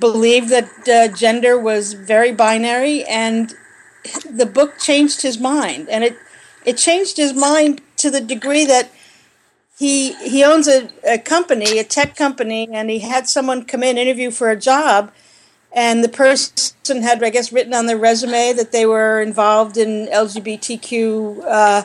[0.01, 3.55] believed that uh, gender was very binary, and
[4.29, 5.89] the book changed his mind.
[5.89, 6.17] And it,
[6.65, 8.91] it changed his mind to the degree that
[9.77, 13.99] he he owns a, a company, a tech company, and he had someone come in
[13.99, 15.13] interview for a job,
[15.73, 20.07] and the person had, I guess, written on their resume that they were involved in
[20.07, 21.83] LGBTQ uh,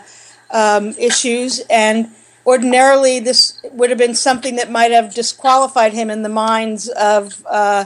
[0.52, 2.10] um, issues, and
[2.46, 7.44] ordinarily this would have been something that might have disqualified him in the minds of
[7.48, 7.86] uh,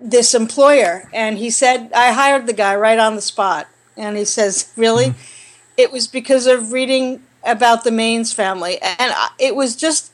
[0.00, 1.08] this employer.
[1.12, 5.08] And he said, "I hired the guy right on the spot," and he says, "Really."
[5.08, 5.34] Mm-hmm.
[5.76, 10.12] It was because of reading about the Maines family, and it was just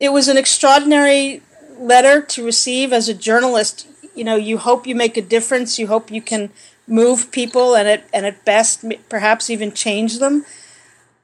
[0.00, 1.42] it was an extraordinary
[1.78, 3.86] letter to receive as a journalist.
[4.14, 5.78] You know, you hope you make a difference.
[5.78, 6.50] You hope you can
[6.86, 10.44] move people, and at and at best, perhaps even change them.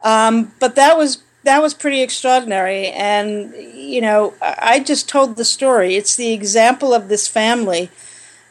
[0.03, 5.45] Um, but that was that was pretty extraordinary, and you know, I just told the
[5.45, 5.97] story.
[5.97, 7.91] It's the example of this family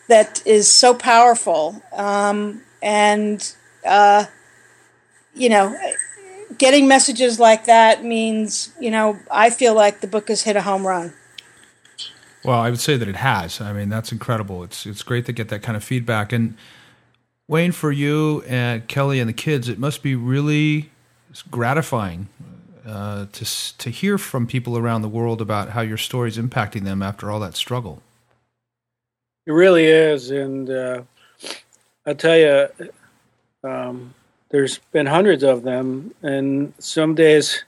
[0.07, 3.53] that is so powerful, um, and
[3.85, 4.25] uh,
[5.35, 5.75] you know
[6.59, 10.61] getting messages like that means, you know, I feel like the book has hit a
[10.61, 11.13] home run.
[12.43, 13.59] Well, I would say that it has.
[13.59, 14.63] I mean, that's incredible.
[14.63, 16.31] It's it's great to get that kind of feedback.
[16.31, 16.55] And
[17.47, 20.91] Wayne, for you and Kelly and the kids, it must be really
[21.51, 22.29] gratifying
[22.85, 26.83] uh, to to hear from people around the world about how your story is impacting
[26.83, 28.01] them after all that struggle.
[29.45, 31.01] It really is, and uh,
[32.05, 32.67] I tell you,
[33.63, 34.13] um,
[34.49, 37.63] there's been hundreds of them, and some days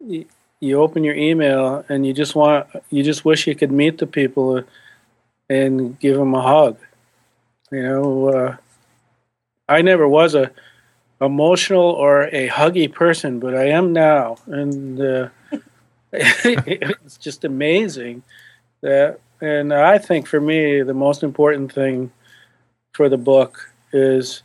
[0.00, 0.26] you,
[0.60, 4.06] you open your email and you just want you just wish you could meet the
[4.06, 4.62] people
[5.48, 6.78] and give them a hug.
[7.70, 8.56] You know, uh,
[9.68, 10.50] I never was a
[11.20, 15.28] emotional or a huggy person, but I am now, and uh,
[16.12, 18.22] it's just amazing
[18.80, 19.20] that.
[19.40, 22.12] And I think for me, the most important thing
[22.92, 24.42] for the book is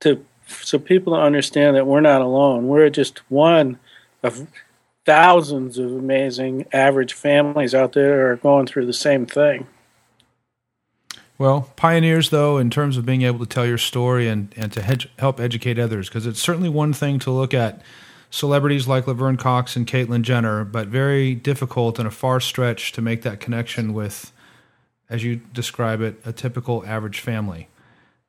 [0.00, 2.68] to so people understand that we're not alone.
[2.68, 3.78] We're just one
[4.22, 4.46] of
[5.04, 9.66] thousands of amazing average families out there are going through the same thing.
[11.36, 14.80] Well, pioneers, though, in terms of being able to tell your story and, and to
[14.80, 17.82] hedge, help educate others, because it's certainly one thing to look at
[18.30, 23.02] celebrities like Laverne Cox and Caitlyn Jenner, but very difficult and a far stretch to
[23.02, 24.32] make that connection with,
[25.10, 27.68] as you describe it, a typical average family.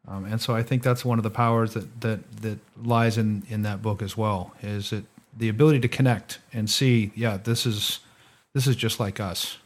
[0.08, 3.44] Um, and so I think that's one of the powers that, that, that lies in,
[3.50, 5.06] in that book as well, is it
[5.38, 8.00] the ability to connect and see, yeah, this is
[8.54, 9.58] this is just like us.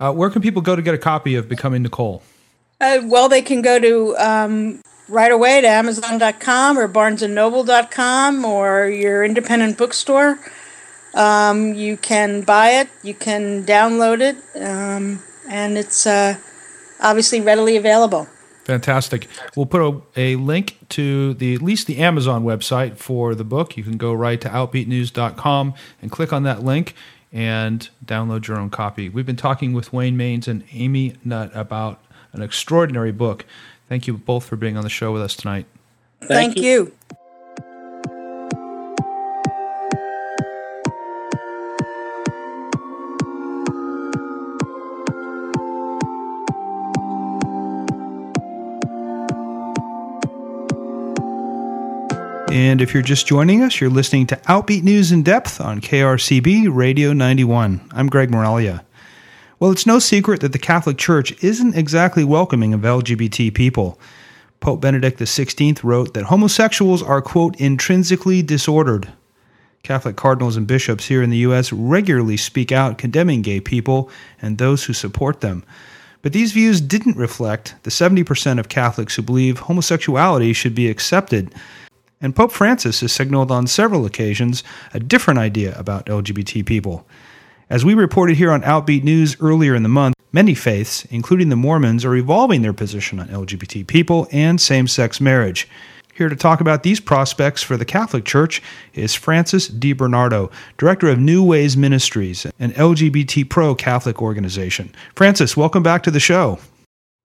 [0.00, 2.22] Uh, where can people go to get a copy of Becoming Nicole?
[2.80, 9.24] Uh, well, they can go to um, right away to Amazon.com or BarnesandNoble.com or your
[9.24, 10.38] independent bookstore.
[11.14, 16.36] Um, you can buy it, you can download it, um, and it's uh,
[17.00, 18.28] obviously readily available.
[18.66, 19.28] Fantastic.
[19.54, 23.76] We'll put a, a, link to the at least the Amazon website for the book.
[23.76, 26.96] You can go right to outbeatnews.com and click on that link
[27.32, 29.08] and download your own copy.
[29.08, 32.02] We've been talking with Wayne Maines and Amy Nutt about
[32.32, 33.44] an extraordinary book.
[33.88, 35.66] Thank you both for being on the show with us tonight.
[36.18, 36.62] Thank, Thank you.
[36.64, 36.92] you.
[52.56, 56.74] And if you're just joining us, you're listening to Outbeat News in Depth on KRCB
[56.74, 57.86] Radio 91.
[57.92, 58.82] I'm Greg Moralia.
[59.60, 64.00] Well, it's no secret that the Catholic Church isn't exactly welcoming of LGBT people.
[64.60, 69.12] Pope Benedict XVI wrote that homosexuals are, quote, intrinsically disordered.
[69.82, 71.74] Catholic cardinals and bishops here in the U.S.
[71.74, 74.08] regularly speak out condemning gay people
[74.40, 75.62] and those who support them.
[76.22, 81.54] But these views didn't reflect the 70% of Catholics who believe homosexuality should be accepted.
[82.20, 84.64] And Pope Francis has signaled on several occasions
[84.94, 87.06] a different idea about LGBT people.
[87.68, 91.56] As we reported here on Outbeat News earlier in the month, many faiths, including the
[91.56, 95.68] Mormons, are evolving their position on LGBT people and same sex marriage.
[96.14, 98.62] Here to talk about these prospects for the Catholic Church
[98.94, 104.94] is Francis DeBernardo, Director of New Ways Ministries, an LGBT pro Catholic organization.
[105.14, 106.58] Francis, welcome back to the show.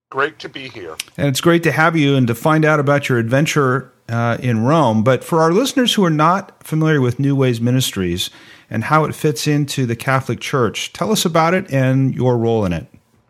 [0.10, 0.98] Great to be here.
[1.16, 4.64] And it's great to have you and to find out about your adventure uh, in
[4.64, 5.04] Rome.
[5.04, 8.30] But for our listeners who are not familiar with New Ways Ministries
[8.70, 12.66] and how it fits into the Catholic Church, tell us about it and your role
[12.66, 12.88] in it.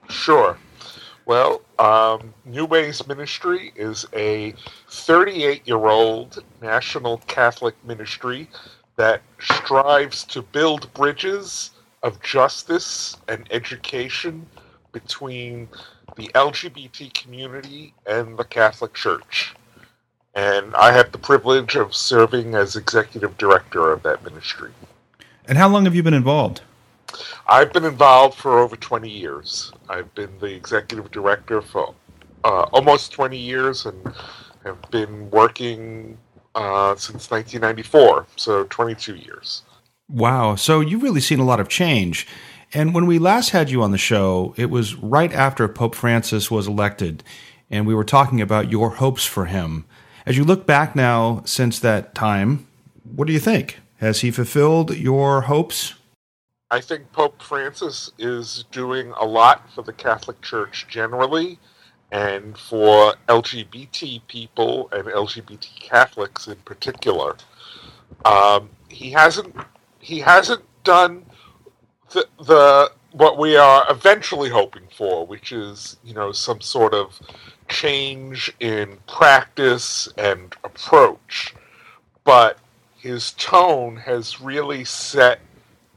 [0.10, 0.58] Sure.
[1.26, 4.54] Well, um, New Ways Ministry is a
[4.90, 8.50] 38 year old national Catholic ministry
[8.98, 11.72] that strives to build bridges
[12.04, 14.46] of justice and education
[14.92, 15.70] between
[16.18, 19.54] the LGBT community and the Catholic Church.
[20.34, 24.72] And I have the privilege of serving as executive director of that ministry.
[25.46, 26.62] And how long have you been involved?
[27.48, 29.74] I've been involved for over 20 years.
[29.90, 31.94] I've been the executive director for
[32.44, 34.14] uh, almost 20 years and
[34.64, 36.18] have been working
[36.56, 39.64] uh, since 1994, so 22 years.
[40.10, 40.56] Wow.
[40.56, 42.28] So you've really seen a lot of change.
[42.74, 46.50] And when we last had you on the show, it was right after Pope Francis
[46.50, 47.24] was elected,
[47.70, 49.86] and we were talking about your hopes for him.
[50.26, 52.68] As you look back now since that time,
[53.04, 53.80] what do you think?
[53.98, 55.96] Has he fulfilled your hopes?
[56.70, 61.60] I think Pope Francis is doing a lot for the Catholic Church generally
[62.12, 67.36] and for LGBT people and LGBT Catholics in particular.
[68.26, 69.56] Um, he hasn't
[70.00, 71.26] he hasn't done
[72.12, 77.20] the, the what we are eventually hoping for, which is you know some sort of
[77.72, 81.56] change in practice and approach,
[82.24, 82.60] but
[82.98, 85.40] his tone has really set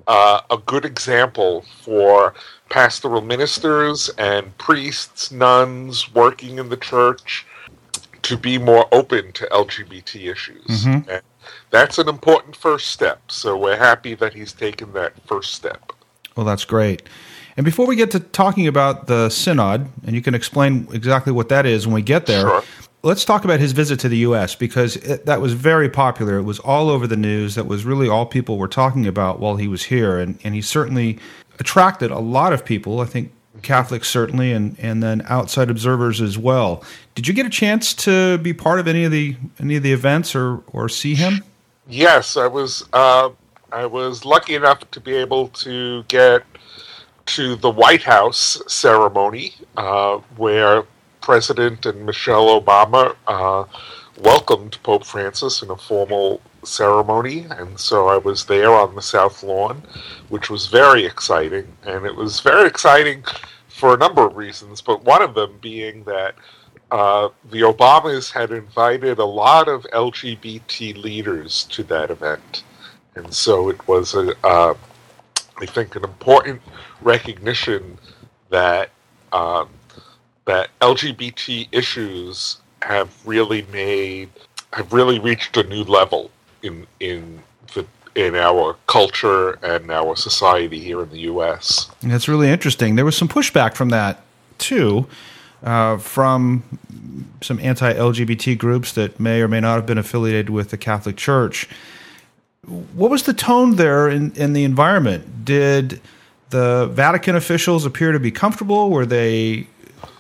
[0.07, 2.35] uh, a good example for
[2.71, 7.45] pastoral ministers and priests, nuns working in the church
[8.23, 10.65] to be more open to LGBT issues.
[10.67, 11.11] Mm-hmm.
[11.11, 11.23] And
[11.71, 13.21] that's an important first step.
[13.31, 15.93] So we're happy that he's taken that first step.
[16.37, 17.03] Well, that's great.
[17.57, 21.49] And before we get to talking about the synod, and you can explain exactly what
[21.51, 22.65] that is when we get there, sure
[23.05, 24.57] let's talk about his visit to the U.S.
[24.57, 26.39] because it, that was very popular.
[26.39, 27.55] It was all over the news.
[27.55, 30.63] That was really all people were talking about while he was here, and, and he
[30.63, 31.19] certainly
[31.61, 33.01] attracted a lot of people.
[33.01, 33.31] I think
[33.63, 36.83] Catholics certainly, and and then outside observers as well.
[37.15, 39.93] Did you get a chance to be part of any of the any of the
[39.93, 41.45] events or or see him?
[41.87, 42.85] Yes, I was.
[42.93, 43.31] Uh,
[43.71, 46.45] I was lucky enough to be able to get
[47.27, 50.85] to the White House ceremony uh, where
[51.21, 53.65] President and Michelle Obama uh,
[54.21, 59.43] welcomed Pope Francis in a formal ceremony, and so I was there on the South
[59.43, 59.83] Lawn,
[60.29, 61.67] which was very exciting.
[61.85, 63.25] And it was very exciting
[63.69, 66.35] for a number of reasons, but one of them being that
[66.91, 72.63] uh, the Obamas had invited a lot of LGBT leaders to that event.
[73.15, 74.75] And so it was, a, uh,
[75.61, 76.61] I think, an important
[77.01, 77.99] recognition
[78.51, 78.91] that
[79.33, 79.69] um,
[80.45, 84.31] that LGBT issues have really made
[84.73, 86.31] have really reached a new level
[86.63, 87.43] in in
[87.75, 91.91] the in our culture and our society here in the U.S.
[92.03, 92.97] That's really interesting.
[92.97, 94.23] There was some pushback from that
[94.59, 95.07] too,
[95.63, 96.63] uh, from
[97.41, 101.69] some anti-LGBT groups that may or may not have been affiliated with the Catholic Church.
[102.67, 105.45] What was the tone there in, in the environment?
[105.45, 106.01] Did
[106.51, 108.91] the Vatican officials appear to be comfortable?
[108.91, 109.67] Were they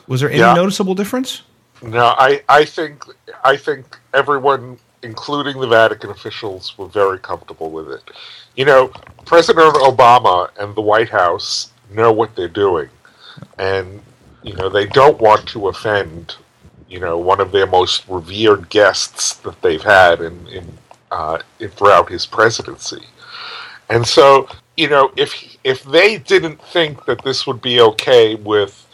[0.06, 0.54] was there any yeah.
[0.54, 1.42] noticeable difference?
[1.82, 3.04] No, I, I think
[3.44, 8.02] I think everyone, including the Vatican officials, were very comfortable with it.
[8.56, 8.88] You know,
[9.26, 12.88] President Obama and the White House know what they're doing,
[13.58, 14.00] and
[14.42, 16.36] you know they don't want to offend,
[16.88, 20.78] you know, one of their most revered guests that they've had in in,
[21.10, 21.38] uh,
[21.70, 23.02] throughout his presidency,
[23.88, 28.86] and so you know if if they didn't think that this would be okay with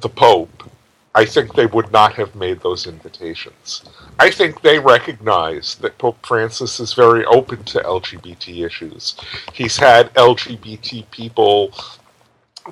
[0.00, 0.70] the Pope,
[1.14, 3.82] I think they would not have made those invitations.
[4.18, 9.16] I think they recognize that Pope Francis is very open to LGBT issues.
[9.52, 11.72] He's had LGBT people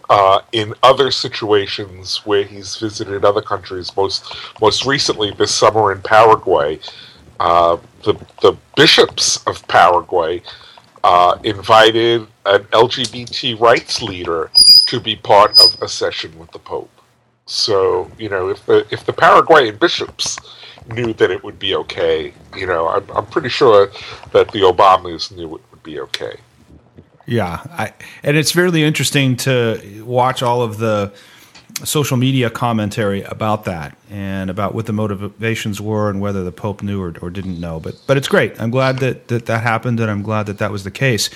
[0.08, 6.00] uh, in other situations where he's visited other countries, most most recently this summer in
[6.00, 6.78] Paraguay,
[7.40, 8.12] uh, the
[8.42, 10.42] the bishops of Paraguay
[11.02, 14.50] uh, invited an LGBT rights leader
[14.86, 16.90] to be part of a session with the Pope.
[17.46, 20.38] So you know, if the if the Paraguayan bishops
[20.92, 23.90] knew that it would be okay, you know, I'm, I'm pretty sure
[24.32, 26.36] that the Obamas knew it would be okay.
[27.26, 31.12] Yeah, I, and it's really interesting to watch all of the
[31.84, 36.82] social media commentary about that and about what the motivations were and whether the Pope
[36.82, 37.80] knew or, or didn't know.
[37.80, 38.60] But but it's great.
[38.60, 41.30] I'm glad that, that that happened, and I'm glad that that was the case.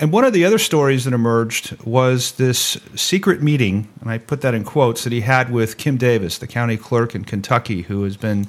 [0.00, 4.42] And one of the other stories that emerged was this secret meeting, and I put
[4.42, 8.04] that in quotes, that he had with Kim Davis, the county clerk in Kentucky, who
[8.04, 8.46] has been,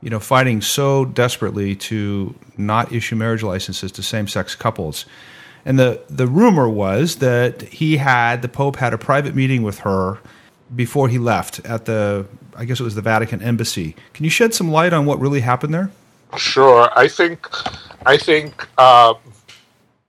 [0.00, 5.04] you know, fighting so desperately to not issue marriage licenses to same-sex couples.
[5.66, 9.80] And the the rumor was that he had the Pope had a private meeting with
[9.80, 10.18] her
[10.74, 13.96] before he left at the I guess it was the Vatican embassy.
[14.12, 15.90] Can you shed some light on what really happened there?
[16.36, 16.90] Sure.
[16.96, 17.48] I think
[18.06, 19.14] I think uh,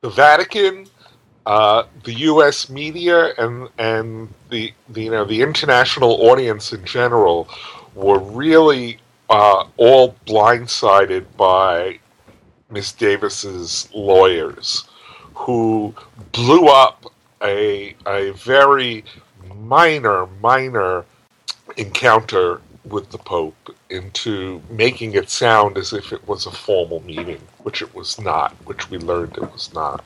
[0.01, 0.88] the Vatican,
[1.45, 2.70] uh, the U.S.
[2.70, 7.47] media, and and the, the, you know the international audience in general
[7.95, 8.99] were really
[9.30, 11.99] uh, all blindsided by
[12.70, 14.88] Miss Davis's lawyers,
[15.34, 15.93] who
[16.32, 17.05] blew up
[17.43, 19.03] a a very
[19.72, 21.05] minor, minor
[21.78, 27.39] encounter with the Pope into making it sound as if it was a formal meeting,
[27.63, 30.03] which it was not, which we learned it was not.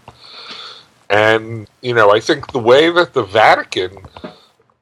[1.10, 3.98] And, you know, I think the way that the Vatican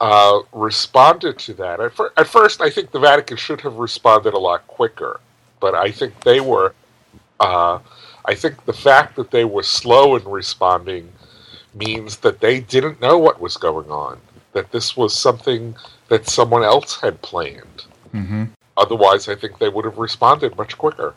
[0.01, 4.34] uh, responded to that, at, fir- at first, I think the Vatican should have responded
[4.34, 5.21] a lot quicker,
[5.61, 6.75] but I think they were,
[7.39, 7.79] uh,
[8.25, 11.13] I think the fact that they were slow in responding
[11.73, 14.19] means that they didn't know what was going on
[14.54, 15.76] that this was something
[16.10, 17.86] that someone else had planned.
[18.14, 18.45] Mm-hmm.
[18.78, 21.14] Otherwise, I think they would have responded much quicker.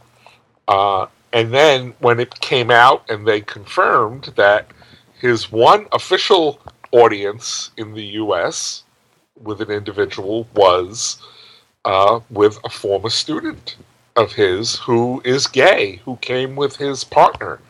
[0.69, 4.71] Uh, and then when it came out and they confirmed that
[5.19, 6.61] his one official
[6.93, 8.85] audience in the U.S.
[9.43, 11.19] with an individual was
[11.85, 13.77] uh, with a former student
[14.17, 17.61] of his who is gay, who came with his partner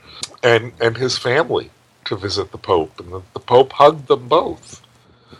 [0.43, 1.71] and and his family
[2.05, 4.81] to visit the Pope, and the, the Pope hugged them both.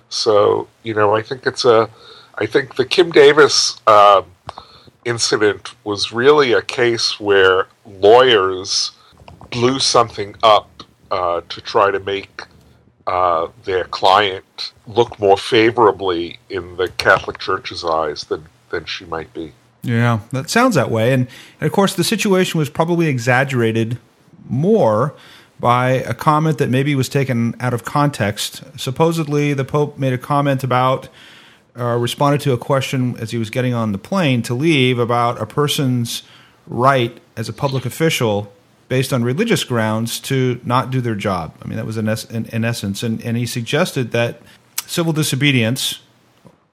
[0.09, 1.89] So you know, I think it's a,
[2.37, 4.23] I think the Kim Davis uh,
[5.05, 8.93] incident was really a case where lawyers
[9.51, 10.69] blew something up
[11.11, 12.43] uh, to try to make
[13.07, 19.33] uh, their client look more favorably in the Catholic Church's eyes than than she might
[19.33, 19.53] be.
[19.83, 21.29] Yeah, that sounds that way, and,
[21.61, 23.99] and of course the situation was probably exaggerated
[24.49, 25.15] more
[25.59, 28.63] by a comment that maybe was taken out of context.
[28.79, 31.09] Supposedly, the Pope made a comment about,
[31.79, 35.41] uh, responded to a question as he was getting on the plane to leave about
[35.41, 36.23] a person's
[36.67, 38.53] right as a public official
[38.89, 41.55] based on religious grounds to not do their job.
[41.63, 43.03] I mean, that was in, es- in, in essence.
[43.03, 44.41] And, and he suggested that
[44.87, 46.01] civil disobedience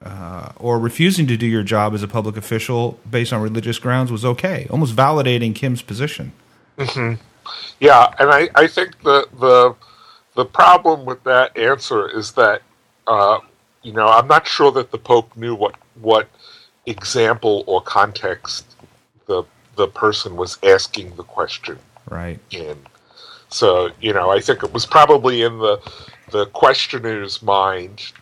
[0.02, 4.12] uh, or refusing to do your job as a public official based on religious grounds
[4.12, 6.32] was okay, almost validating Kim's position.
[6.78, 7.14] Mm-hmm.
[7.80, 9.74] Yeah, and I, I think the the
[10.34, 12.62] the problem with that answer is that
[13.06, 13.38] uh,
[13.82, 16.28] you know I'm not sure that the Pope knew what what
[16.86, 18.76] example or context
[19.26, 19.44] the
[19.76, 21.78] the person was asking the question
[22.10, 22.78] right in.
[23.48, 25.80] So you know I think it was probably in the
[26.30, 28.12] the questioner's mind,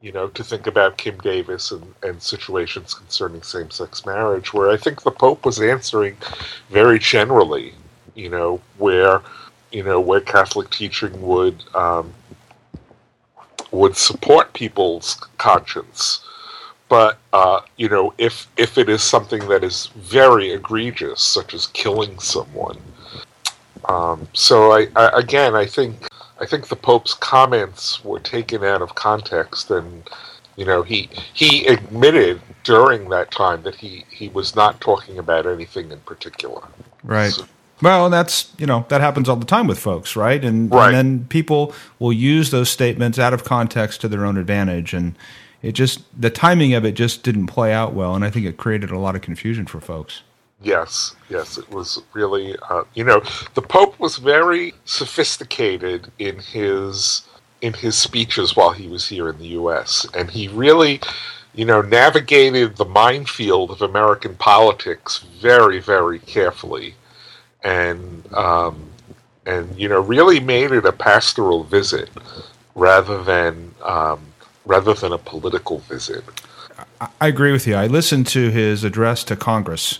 [0.00, 4.70] you know, to think about Kim Davis and, and situations concerning same sex marriage, where
[4.70, 6.16] I think the Pope was answering
[6.68, 7.72] very generally
[8.14, 9.20] you know, where
[9.72, 12.12] you know where Catholic teaching would um,
[13.70, 16.20] would support people's conscience.
[16.88, 21.66] But uh, you know, if if it is something that is very egregious, such as
[21.68, 22.78] killing someone,
[23.86, 26.06] um, so I, I again I think
[26.40, 30.08] I think the Pope's comments were taken out of context, and
[30.56, 35.46] you know he he admitted during that time that he he was not talking about
[35.46, 36.62] anything in particular.
[37.02, 37.32] Right.
[37.32, 37.46] So,
[37.84, 40.42] well, that's you know that happens all the time with folks, right?
[40.42, 40.86] And, right.
[40.86, 45.14] and then people will use those statements out of context to their own advantage, and
[45.62, 48.56] it just the timing of it just didn't play out well, and I think it
[48.56, 50.22] created a lot of confusion for folks.
[50.62, 53.22] Yes, yes, it was really uh, you know
[53.52, 57.22] the Pope was very sophisticated in his
[57.60, 60.06] in his speeches while he was here in the U.S.
[60.14, 61.00] and he really
[61.54, 66.94] you know navigated the minefield of American politics very very carefully
[67.64, 68.88] and um,
[69.46, 72.10] and you know really made it a pastoral visit.
[72.74, 74.20] rather than um,
[74.64, 76.24] rather than a political visit.
[77.20, 77.74] I agree with you.
[77.74, 79.98] I listened to his address to Congress,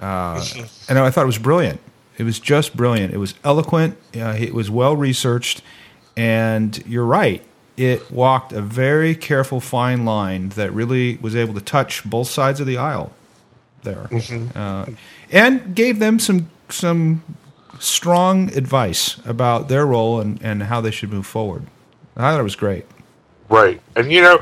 [0.00, 0.44] uh,
[0.88, 1.80] and I thought it was brilliant.
[2.18, 3.14] It was just brilliant.
[3.14, 3.96] It was eloquent.
[4.14, 5.62] Uh, it was well researched,
[6.16, 7.42] and you're right.
[7.76, 12.60] It walked a very careful, fine line that really was able to touch both sides
[12.60, 13.12] of the aisle
[13.82, 14.56] there, mm-hmm.
[14.56, 14.86] uh,
[15.30, 17.22] and gave them some some
[17.78, 21.66] strong advice about their role and, and how they should move forward.
[22.16, 22.86] I thought it was great.
[23.48, 23.80] Right.
[23.96, 24.38] And you know,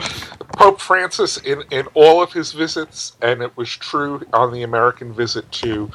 [0.56, 5.12] Pope Francis, in, in all of his visits, and it was true on the American
[5.12, 5.90] visit too,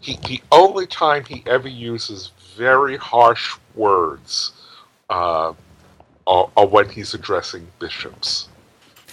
[0.00, 4.52] he, the only time he ever uses very harsh words
[5.10, 5.52] uh,
[6.26, 8.48] are, are when he's addressing bishops.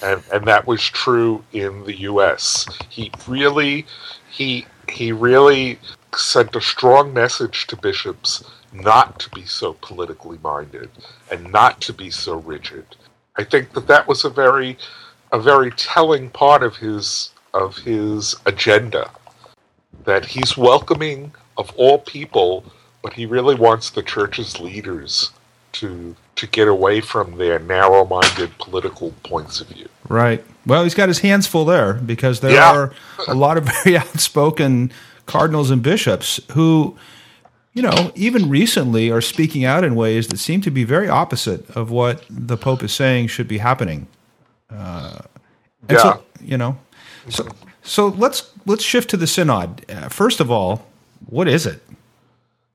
[0.03, 2.67] And, and that was true in the U.S.
[2.89, 3.85] He really,
[4.29, 5.79] he he really
[6.15, 10.89] sent a strong message to bishops not to be so politically minded
[11.31, 12.85] and not to be so rigid.
[13.37, 14.77] I think that that was a very
[15.31, 19.09] a very telling part of his of his agenda
[20.03, 22.63] that he's welcoming of all people
[23.01, 25.31] but he really wants the church's leaders
[25.71, 29.87] to to get away from their narrow-minded political points of view.
[30.09, 30.43] Right.
[30.65, 32.71] Well, he's got his hands full there because there yeah.
[32.71, 32.93] are
[33.27, 34.91] a lot of very outspoken
[35.25, 36.97] cardinals and bishops who,
[37.73, 41.69] you know, even recently are speaking out in ways that seem to be very opposite
[41.71, 44.07] of what the Pope is saying should be happening.
[44.69, 45.19] Uh,
[45.89, 45.97] yeah.
[45.97, 46.77] So, you know,
[47.29, 47.47] so
[47.83, 49.85] so let's let's shift to the synod.
[49.89, 50.85] Uh, first of all,
[51.27, 51.81] what is it?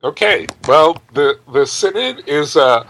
[0.03, 0.47] Okay.
[0.67, 2.87] Well, the the synod is a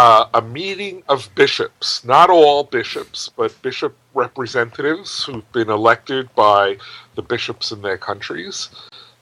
[0.00, 6.74] uh, a meeting of bishops, not all bishops, but bishop representatives who've been elected by
[7.16, 8.70] the bishops in their countries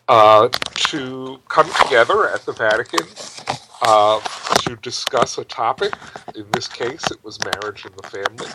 [0.07, 3.05] uh, to come together at the Vatican
[3.83, 4.20] uh,
[4.61, 5.95] to discuss a topic.
[6.37, 8.53] In this case, it was marriage and the family,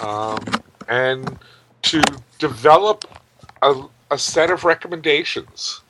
[0.00, 0.40] um,
[0.88, 1.38] and
[1.82, 2.02] to
[2.40, 3.04] develop
[3.62, 5.82] a, a set of recommendations.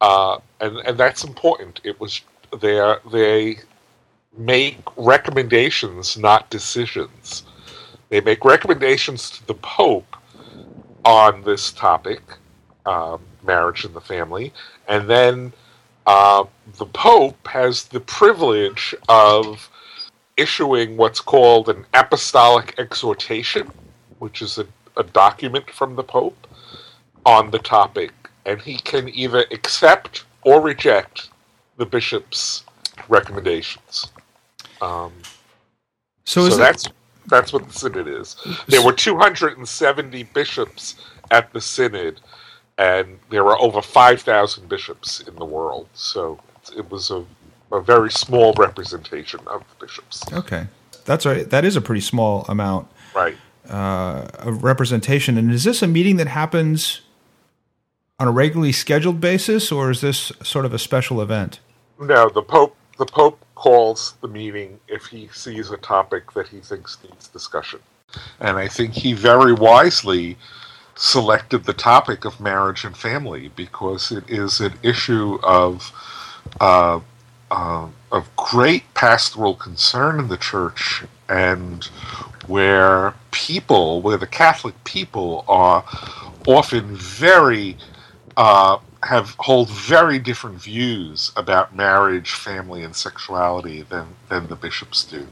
[0.00, 1.80] Uh, and and that's important.
[1.84, 2.20] It was
[2.60, 3.58] they they
[4.36, 7.44] make recommendations, not decisions.
[8.08, 10.16] They make recommendations to the Pope
[11.04, 12.22] on this topic,
[12.86, 14.52] um, marriage and the family,
[14.88, 15.52] and then
[16.06, 16.44] uh,
[16.78, 19.70] the Pope has the privilege of
[20.36, 23.70] issuing what's called an apostolic exhortation,
[24.20, 24.66] which is a,
[24.96, 26.46] a document from the Pope
[27.26, 28.12] on the topic,
[28.46, 31.30] and he can either accept or reject
[31.76, 32.64] the bishop's
[33.08, 34.06] recommendations.
[34.80, 35.12] Um,
[36.24, 36.92] so, so that's it,
[37.26, 38.36] that's what the synod is.
[38.68, 40.96] There were 270 bishops
[41.30, 42.20] at the synod,
[42.76, 45.88] and there were over 5,000 bishops in the world.
[45.94, 46.40] So
[46.76, 47.24] it was a,
[47.72, 50.22] a very small representation of the bishops.
[50.32, 50.66] Okay,
[51.04, 51.48] that's right.
[51.48, 53.36] That is a pretty small amount, right?
[53.68, 55.36] Uh, of representation.
[55.36, 57.02] And is this a meeting that happens
[58.18, 61.60] on a regularly scheduled basis, or is this sort of a special event?
[62.00, 66.60] No, the Pope the Pope calls the meeting if he sees a topic that he
[66.60, 67.80] thinks needs discussion.
[68.38, 70.38] And I think he very wisely
[70.94, 75.92] selected the topic of marriage and family because it is an issue of
[76.60, 77.00] uh,
[77.50, 81.84] uh, of great pastoral concern in the church and
[82.46, 85.84] where people, where the Catholic people are
[86.46, 87.76] often very
[88.36, 95.04] uh, have hold very different views about marriage, family, and sexuality than than the bishops
[95.04, 95.26] do.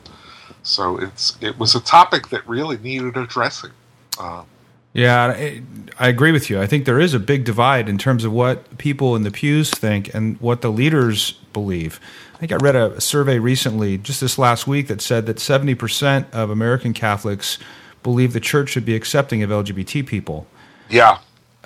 [0.63, 3.73] So it's it was a topic that really needed addressing.
[4.19, 4.45] Uh,
[4.93, 5.61] yeah,
[5.99, 6.59] I agree with you.
[6.59, 9.71] I think there is a big divide in terms of what people in the pews
[9.71, 12.01] think and what the leaders believe.
[12.35, 16.31] I think I read a survey recently, just this last week, that said that 70%
[16.33, 17.59] of American Catholics
[18.03, 20.47] believe the church should be accepting of LGBT people.
[20.89, 21.19] Yeah.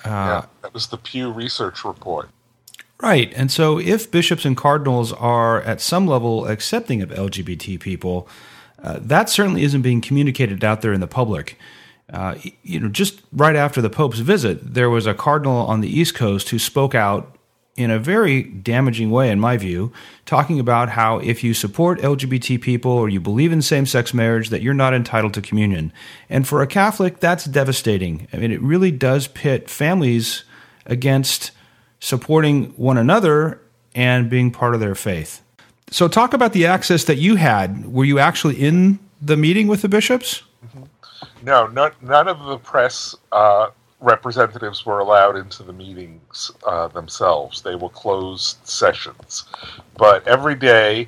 [0.05, 2.29] Uh, yeah, that was the Pew Research report.
[3.01, 3.33] Right.
[3.35, 8.27] And so if bishops and cardinals are at some level accepting of LGBT people,
[8.83, 11.57] uh, that certainly isn't being communicated out there in the public.
[12.11, 15.87] Uh, you know, just right after the Pope's visit, there was a cardinal on the
[15.87, 17.37] East Coast who spoke out
[17.75, 19.91] in a very damaging way, in my view,
[20.25, 24.49] talking about how if you support LGBT people or you believe in same sex marriage,
[24.49, 25.93] that you're not entitled to communion.
[26.29, 28.27] And for a Catholic, that's devastating.
[28.33, 30.43] I mean, it really does pit families
[30.85, 31.51] against
[31.99, 33.61] supporting one another
[33.95, 35.41] and being part of their faith.
[35.89, 37.91] So, talk about the access that you had.
[37.91, 40.43] Were you actually in the meeting with the bishops?
[40.65, 40.83] Mm-hmm.
[41.43, 43.69] No, not, none of the press uh,
[44.01, 47.61] representatives were allowed into the meetings uh, themselves.
[47.61, 49.45] They were closed sessions.
[49.97, 51.07] But every day,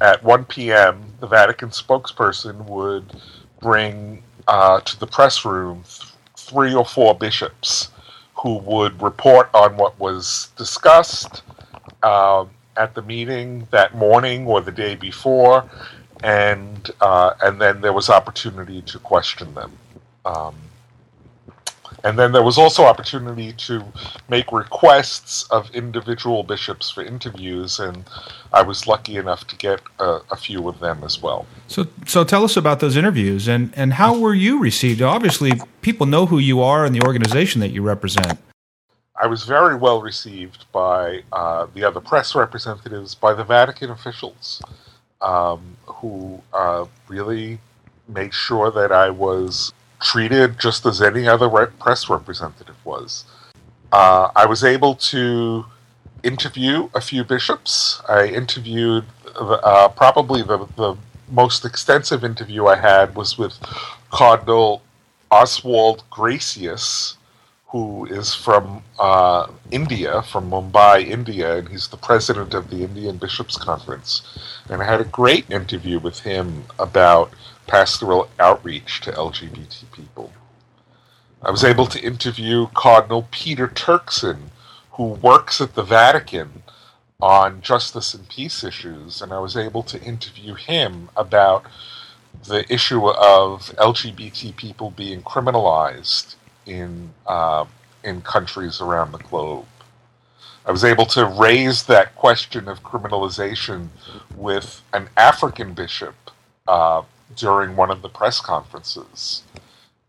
[0.00, 3.18] at 1 p.m., the Vatican spokesperson would
[3.60, 7.90] bring uh, to the press room th- three or four bishops
[8.34, 11.42] who would report on what was discussed
[12.02, 15.64] um, at the meeting that morning or the day before,
[16.22, 19.72] and uh, and then there was opportunity to question them.
[20.26, 20.54] Um,
[22.04, 23.82] and then there was also opportunity to
[24.28, 28.04] make requests of individual bishops for interviews, and
[28.52, 31.46] I was lucky enough to get a, a, few of them as well.
[31.66, 35.00] So, so tell us about those interviews, and and how were you received?
[35.00, 38.38] Obviously, people know who you are and the organization that you represent.
[39.20, 44.60] I was very well received by uh, the other press representatives, by the Vatican officials,
[45.22, 47.60] um, who uh, really
[48.08, 49.72] made sure that I was
[50.04, 53.24] treated just as any other re- press representative was.
[53.90, 55.64] Uh, I was able to
[56.22, 58.02] interview a few bishops.
[58.08, 60.96] I interviewed uh, probably the, the
[61.30, 63.54] most extensive interview I had was with
[64.10, 64.82] Cardinal
[65.30, 67.16] Oswald Gracias,
[67.68, 73.16] who is from uh, India, from Mumbai, India, and he's the president of the Indian
[73.16, 74.22] Bishops Conference.
[74.68, 77.32] And I had a great interview with him about
[77.66, 80.32] pastoral outreach to LGBT people.
[81.42, 84.50] I was able to interview Cardinal Peter Turkson,
[84.92, 86.62] who works at the Vatican
[87.20, 91.64] on justice and peace issues, and I was able to interview him about
[92.46, 96.34] the issue of LGBT people being criminalized
[96.66, 97.64] in uh,
[98.02, 99.66] in countries around the globe.
[100.66, 103.88] I was able to raise that question of criminalization
[104.34, 106.14] with an African bishop
[106.66, 107.02] uh,
[107.36, 109.42] during one of the press conferences.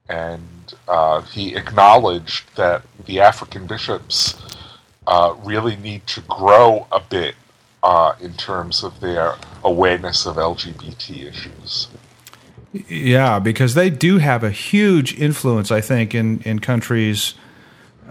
[0.07, 4.35] And uh, he acknowledged that the African bishops
[5.07, 7.35] uh, really need to grow a bit
[7.83, 11.87] uh, in terms of their awareness of LGBT issues.
[12.73, 17.35] Yeah, because they do have a huge influence, I think, in, in countries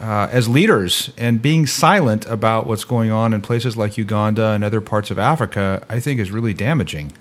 [0.01, 1.11] uh, as leaders.
[1.19, 5.19] And being silent about what's going on in places like Uganda and other parts of
[5.19, 7.13] Africa, I think, is really damaging.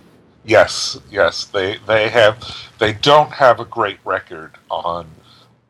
[0.46, 5.08] Yes, yes, they they have they don't have a great record on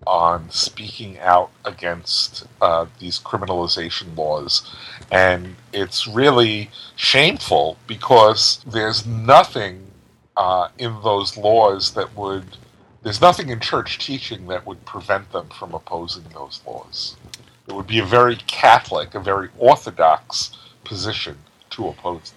[0.08, 4.76] on speaking out against uh, these criminalization laws,
[5.12, 9.86] and it's really shameful because there's nothing
[10.38, 12.58] uh, in those laws that would
[13.04, 17.16] there's nothing in church teaching that would prevent them from opposing those laws.
[17.68, 21.38] It would be a very Catholic, a very orthodox position
[21.72, 22.34] to oppose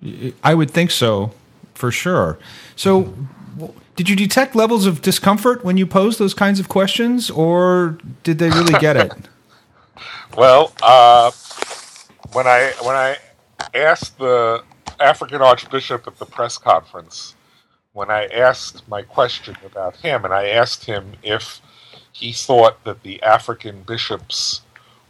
[0.00, 0.32] them.
[0.42, 1.32] I would think so
[1.78, 2.38] for sure.
[2.74, 3.14] So,
[3.94, 8.38] did you detect levels of discomfort when you posed those kinds of questions, or did
[8.38, 9.12] they really get it?
[10.36, 11.30] well, uh,
[12.32, 13.16] when I when I
[13.74, 14.64] asked the
[15.00, 17.36] African Archbishop at the press conference,
[17.92, 21.60] when I asked my question about him, and I asked him if
[22.12, 24.62] he thought that the African bishops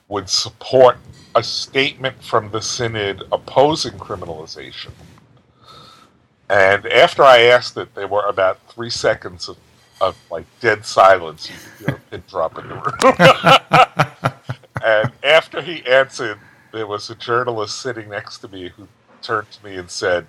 [0.08, 0.98] would support
[1.34, 4.92] a statement from the synod opposing criminalization
[6.50, 9.58] and after I asked it, there were about three seconds of,
[10.00, 11.50] of like dead silence.
[11.50, 14.32] You could hear a pin drop in the room.
[14.84, 16.38] and after he answered,
[16.72, 18.88] there was a journalist sitting next to me who
[19.22, 20.26] turned to me and said,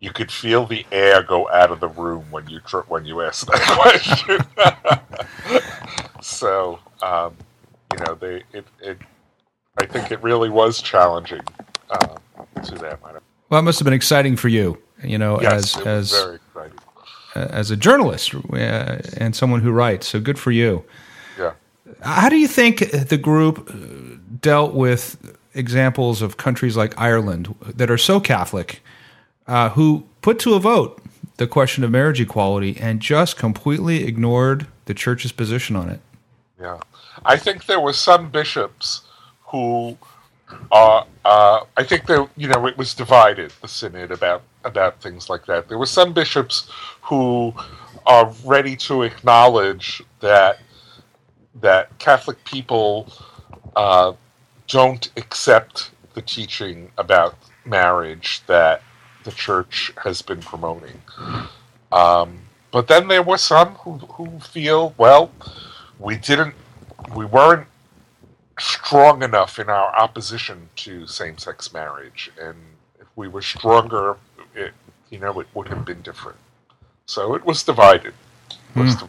[0.00, 3.20] "You could feel the air go out of the room when you tr- when you
[3.22, 3.60] asked that
[4.56, 7.36] question." so, um,
[7.92, 8.98] you know, they it, it
[9.78, 11.42] I think it really was challenging
[11.90, 12.18] um,
[12.64, 12.98] to them.
[13.48, 16.38] Well, it must have been exciting for you you know, yes, as as
[17.34, 20.08] as a journalist uh, and someone who writes.
[20.08, 20.84] So good for you.
[21.38, 21.52] Yeah.
[22.02, 27.90] How do you think the group uh, dealt with examples of countries like Ireland that
[27.90, 28.82] are so Catholic,
[29.46, 31.02] uh, who put to a vote
[31.36, 36.00] the question of marriage equality and just completely ignored the church's position on it?
[36.60, 36.78] Yeah,
[37.24, 39.02] I think there were some bishops
[39.46, 39.96] who
[40.70, 45.28] uh, uh, I think that you know it was divided the synod about about things
[45.28, 45.68] like that.
[45.68, 46.68] There were some bishops
[47.02, 47.52] who
[48.06, 50.58] are ready to acknowledge that
[51.60, 53.12] that Catholic people
[53.76, 54.12] uh,
[54.68, 58.82] don't accept the teaching about marriage that
[59.24, 61.00] the church has been promoting.
[61.92, 62.40] Um,
[62.70, 65.30] but then there were some who, who feel, well,
[65.98, 66.54] we didn't,
[67.14, 67.66] we weren't
[68.58, 72.56] strong enough in our opposition to same-sex marriage, and
[72.98, 74.16] if we were stronger,
[74.54, 74.72] it
[75.10, 76.38] you know it would have been different.
[77.06, 78.14] So it was divided.
[78.74, 79.06] It was hmm.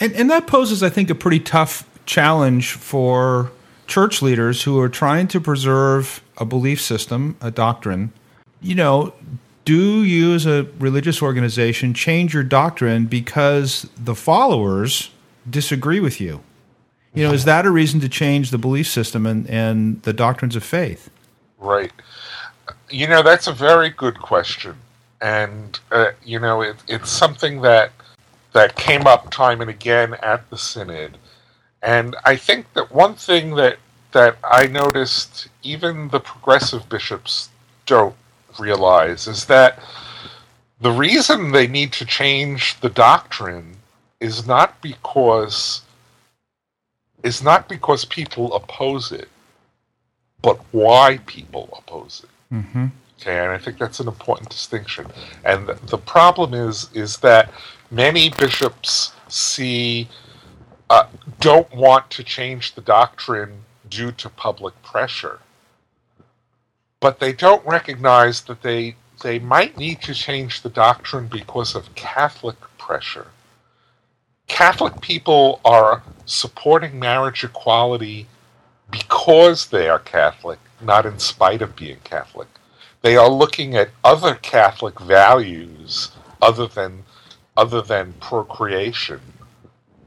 [0.00, 3.52] and, and that poses, I think, a pretty tough challenge for
[3.86, 8.12] church leaders who are trying to preserve a belief system, a doctrine,
[8.60, 9.12] you know,
[9.64, 15.10] do you as a religious organization change your doctrine because the followers
[15.48, 16.42] disagree with you?
[17.12, 20.54] You know, is that a reason to change the belief system and, and the doctrines
[20.54, 21.10] of faith?
[21.58, 21.90] Right.
[22.90, 24.74] You know, that's a very good question.
[25.20, 27.92] And, uh, you know, it, it's something that,
[28.52, 31.16] that came up time and again at the Synod.
[31.82, 33.78] And I think that one thing that,
[34.12, 37.48] that I noticed even the progressive bishops
[37.86, 38.16] don't
[38.58, 39.78] realize is that
[40.80, 43.76] the reason they need to change the doctrine
[44.20, 45.82] is not because
[47.22, 49.28] is not because people oppose it,
[50.40, 52.29] but why people oppose it.
[52.52, 52.86] Mm-hmm.
[53.20, 55.06] Okay, and I think that's an important distinction.
[55.44, 57.52] And the problem is is that
[57.90, 60.08] many bishops see
[60.88, 61.06] uh,
[61.38, 65.40] don't want to change the doctrine due to public pressure,
[66.98, 71.94] but they don't recognize that they they might need to change the doctrine because of
[71.94, 73.28] Catholic pressure.
[74.48, 78.26] Catholic people are supporting marriage equality
[78.90, 82.48] because they are Catholic, not in spite of being Catholic.
[83.02, 86.10] They are looking at other Catholic values
[86.42, 87.04] other than
[87.56, 89.20] other than procreation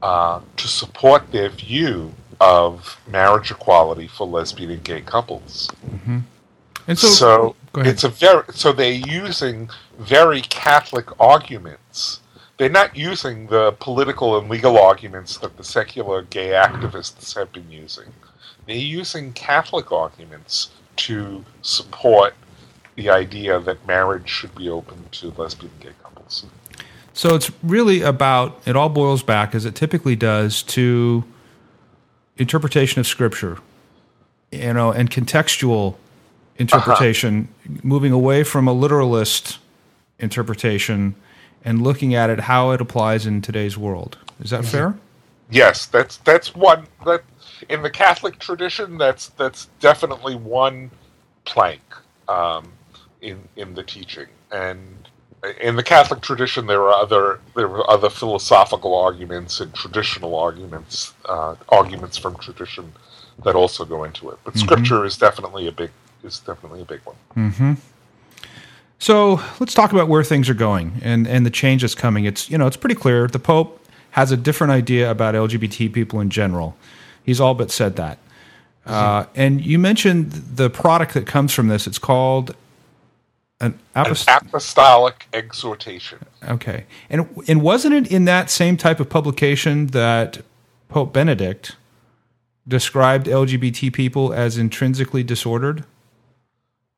[0.02, 5.70] uh, to support their view of marriage equality for lesbian and gay couples.
[5.86, 6.18] Mm-hmm.
[6.86, 12.20] And so, so it's a very so they're using very Catholic arguments
[12.56, 17.70] they're not using the political and legal arguments that the secular gay activists have been
[17.70, 18.12] using.
[18.66, 22.34] They're using Catholic arguments to support
[22.96, 26.46] the idea that marriage should be open to lesbian gay couples.
[27.12, 31.24] So it's really about, it all boils back, as it typically does, to
[32.36, 33.58] interpretation of Scripture,
[34.50, 35.96] you know, and contextual
[36.56, 37.80] interpretation, uh-huh.
[37.82, 39.58] moving away from a literalist
[40.18, 41.14] interpretation
[41.64, 44.18] and looking at it how it applies in today's world.
[44.40, 44.96] Is that fair?
[45.50, 47.22] Yes, that's that's one that
[47.68, 50.90] in the Catholic tradition that's that's definitely one
[51.44, 51.82] plank
[52.28, 52.72] um,
[53.20, 55.04] in in the teaching and
[55.60, 61.14] in the Catholic tradition, there are other there are other philosophical arguments and traditional arguments,
[61.26, 62.92] uh, arguments from tradition
[63.44, 64.38] that also go into it.
[64.44, 64.64] But mm-hmm.
[64.64, 65.90] Scripture is definitely a big
[66.22, 67.16] is definitely a big one.
[67.36, 67.72] Mm-hmm.
[68.98, 72.24] So let's talk about where things are going and, and the change that's coming.
[72.24, 73.80] It's you know it's pretty clear the Pope
[74.12, 76.76] has a different idea about LGBT people in general.
[77.24, 78.18] He's all but said that.
[78.86, 81.86] Uh, and you mentioned the product that comes from this.
[81.86, 82.54] It's called
[83.60, 86.18] an, apost- an apostolic exhortation.
[86.46, 90.42] Okay, and and wasn't it in that same type of publication that
[90.88, 91.76] Pope Benedict
[92.68, 95.84] described LGBT people as intrinsically disordered?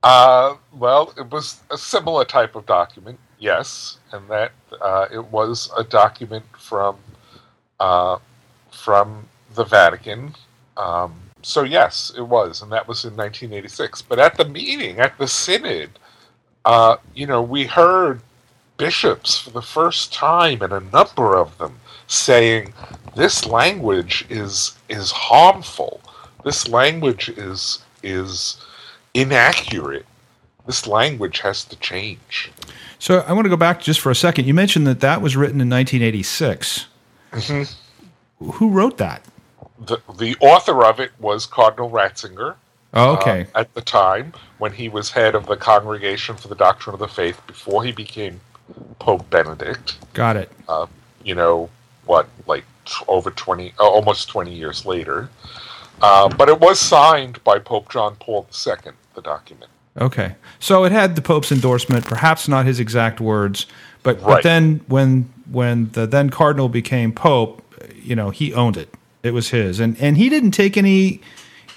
[0.03, 5.70] Uh, well, it was a similar type of document, yes, and that uh, it was
[5.77, 6.97] a document from
[7.81, 8.18] uh,
[8.70, 10.35] from the Vatican.
[10.77, 14.03] Um, so yes, it was, and that was in 1986.
[14.03, 15.91] But at the meeting, at the synod,
[16.65, 18.21] uh, you know, we heard
[18.77, 22.75] bishops for the first time, and a number of them saying,
[23.17, 26.01] "This language is is harmful.
[26.45, 28.59] This language is is."
[29.17, 30.07] inaccurate.
[30.67, 32.53] This language has to change.
[32.99, 34.47] So I want to go back just for a second.
[34.47, 36.87] You mentioned that that was written in 1986.
[37.33, 38.45] Mm-hmm.
[38.51, 39.25] Who wrote that?
[39.79, 42.57] The, the author of it was Cardinal Ratzinger.
[42.95, 43.47] Oh, okay.
[43.55, 47.01] Uh, at the time, when he was head of the Congregation for the Doctrine of
[47.01, 48.41] the Faith, before he became
[48.99, 49.99] Pope Benedict.
[50.15, 50.51] Got it.
[50.69, 50.87] Uh,
[51.23, 51.69] you know,
[52.07, 55.29] what, like t- over 20, uh, almost 20 years later.
[56.01, 59.71] Uh, but it was signed by Pope John Paul II the document.
[59.99, 63.67] Okay, so it had the Pope's endorsement, perhaps not his exact words,
[64.03, 64.27] but, right.
[64.27, 67.63] but then when when the then cardinal became Pope,
[67.95, 68.93] you know, he owned it.
[69.27, 71.20] It was his, and and he didn't take any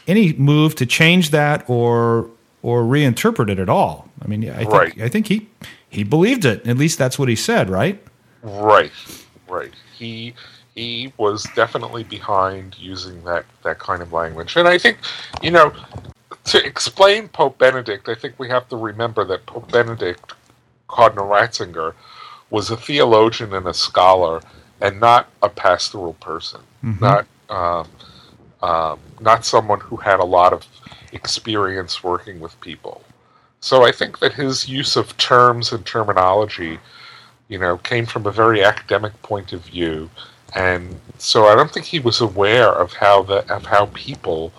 [0.07, 2.29] any move to change that or
[2.61, 4.09] or reinterpret it at all.
[4.23, 5.01] I mean, I think right.
[5.01, 5.47] I think he
[5.89, 6.65] he believed it.
[6.67, 8.01] At least that's what he said, right?
[8.41, 8.91] Right,
[9.47, 9.71] right.
[9.97, 10.33] He
[10.75, 14.97] he was definitely behind using that that kind of language, and I think
[15.41, 15.73] you know
[16.45, 20.33] to explain Pope Benedict, I think we have to remember that Pope Benedict,
[20.87, 21.93] Cardinal Ratzinger,
[22.49, 24.41] was a theologian and a scholar,
[24.81, 27.03] and not a pastoral person, mm-hmm.
[27.03, 27.87] not um,
[28.61, 30.65] um, not someone who had a lot of
[31.11, 33.01] experience working with people.
[33.61, 36.79] So I think that his use of terms and terminology,
[37.47, 40.09] you know, came from a very academic point of view,
[40.55, 44.53] and so I don't think he was aware of how the of how people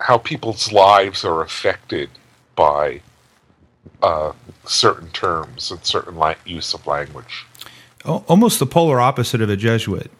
[0.00, 2.10] how people's lives are affected
[2.56, 3.00] by
[4.02, 4.32] uh,
[4.64, 7.46] certain terms and certain la- use of language.
[8.04, 10.10] almost the polar opposite of a Jesuit.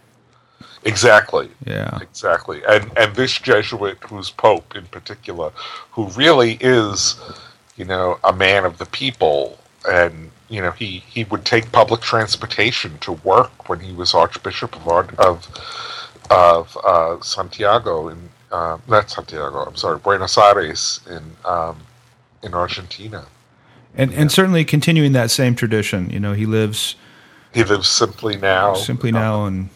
[0.85, 1.49] Exactly.
[1.65, 1.99] Yeah.
[2.01, 2.63] Exactly.
[2.69, 5.51] And and this Jesuit, who's Pope in particular,
[5.93, 7.21] who really is,
[7.77, 9.59] you know, a man of the people,
[9.89, 14.75] and you know, he he would take public transportation to work when he was Archbishop
[14.77, 15.49] of of
[16.31, 19.65] of uh, Santiago in uh, not Santiago.
[19.65, 21.79] I'm sorry, Buenos Aires in um,
[22.43, 23.27] in Argentina.
[23.95, 26.11] And and certainly continuing that same tradition.
[26.11, 26.97] You know, he lives
[27.53, 28.75] He lives simply now.
[28.75, 29.69] simply now and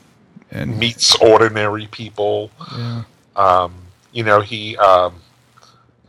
[0.51, 2.51] and meets ordinary people.
[2.77, 3.03] yeah.
[3.37, 3.75] Um,
[4.13, 5.21] you know, he um,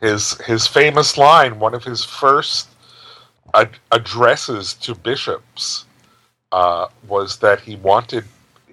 [0.01, 2.69] his his famous line, one of his first
[3.53, 5.85] ad- addresses to bishops,
[6.51, 8.23] uh, was that he wanted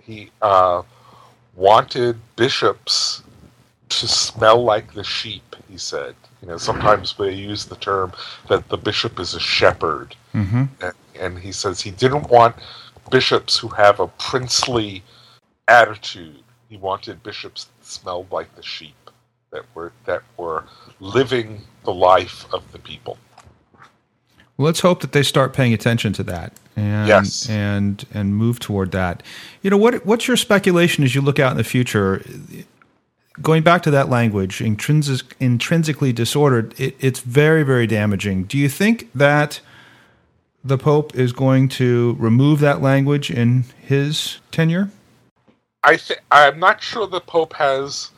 [0.03, 0.83] he uh,
[1.57, 3.23] wanted bishops
[3.89, 5.57] to smell like the sheep.
[5.69, 8.13] He said, you know, sometimes they use the term
[8.49, 12.55] that the bishop is a shepherd, hmm and, and he says he didn't want
[13.11, 15.03] bishops who have a princely
[15.69, 16.43] attitude.
[16.69, 18.95] He wanted bishops that smelled like the sheep
[19.53, 20.65] that were that were
[21.01, 23.17] living the life of the people.
[24.57, 27.49] Well, let's hope that they start paying attention to that and Yes.
[27.49, 29.23] and and move toward that.
[29.63, 32.23] You know, what what's your speculation as you look out in the future?
[33.43, 38.45] Going back to that language, intrinsic, intrinsically disordered, it, it's very, very damaging.
[38.45, 39.61] Do you think that
[40.63, 44.89] the Pope is going to remove that language in his tenure?
[45.85, 48.11] I th- I'm not sure the Pope has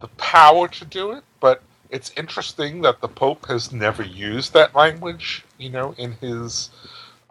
[0.00, 4.74] the power to do it, but it's interesting that the Pope has never used that
[4.74, 5.44] language.
[5.58, 6.70] You know, in his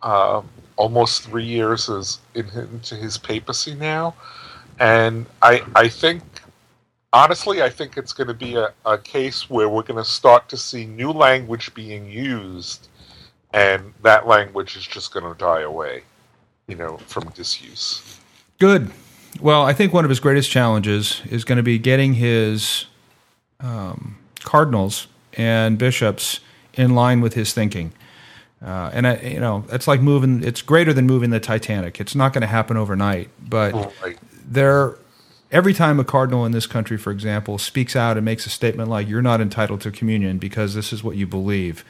[0.04, 4.14] um, almost three years as in, into his papacy now,
[4.80, 6.22] and I I think
[7.12, 10.48] honestly I think it's going to be a, a case where we're going to start
[10.50, 12.90] to see new language being used,
[13.54, 16.04] and that language is just going to die away.
[16.68, 18.20] You know, from disuse.
[18.60, 18.92] Good.
[19.40, 22.86] Well, I think one of his greatest challenges is going to be getting his
[23.60, 26.40] um, cardinals and bishops
[26.74, 27.94] in line with his thinking.
[28.62, 30.44] Uh, and I, you know, it's like moving.
[30.44, 32.02] It's greater than moving the Titanic.
[32.02, 34.18] It's not going to happen overnight, but Right.
[34.46, 34.96] there.
[35.52, 38.90] Every time a cardinal in this country, for example, speaks out and makes a statement
[38.90, 41.84] like "You're not entitled to communion because this is what you believe,"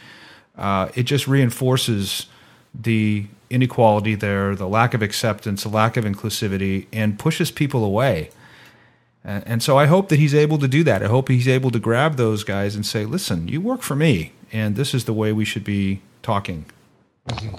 [0.57, 2.27] uh, it just reinforces
[2.73, 8.29] the inequality there, the lack of acceptance, the lack of inclusivity, and pushes people away.
[9.23, 11.03] And, so I hope that he's able to do that.
[11.03, 14.31] I hope he's able to grab those guys and say, listen, you work for me,
[14.51, 16.65] and this is the way we should be talking.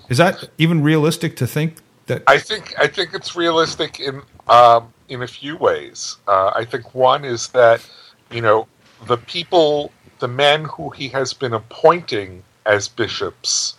[0.09, 1.77] Is that even realistic to think
[2.07, 2.23] that?
[2.27, 6.17] I think I think it's realistic in um, in a few ways.
[6.27, 7.89] Uh, I think one is that
[8.33, 8.67] you know
[9.07, 13.75] the people, the men who he has been appointing as bishops,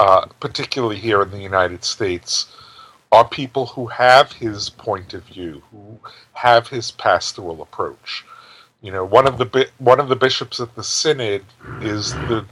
[0.00, 2.32] uh, particularly here in the United States,
[3.12, 5.98] are people who have his point of view, who
[6.32, 8.24] have his pastoral approach.
[8.82, 11.44] You know, one of the one of the bishops at the synod
[11.82, 12.46] is the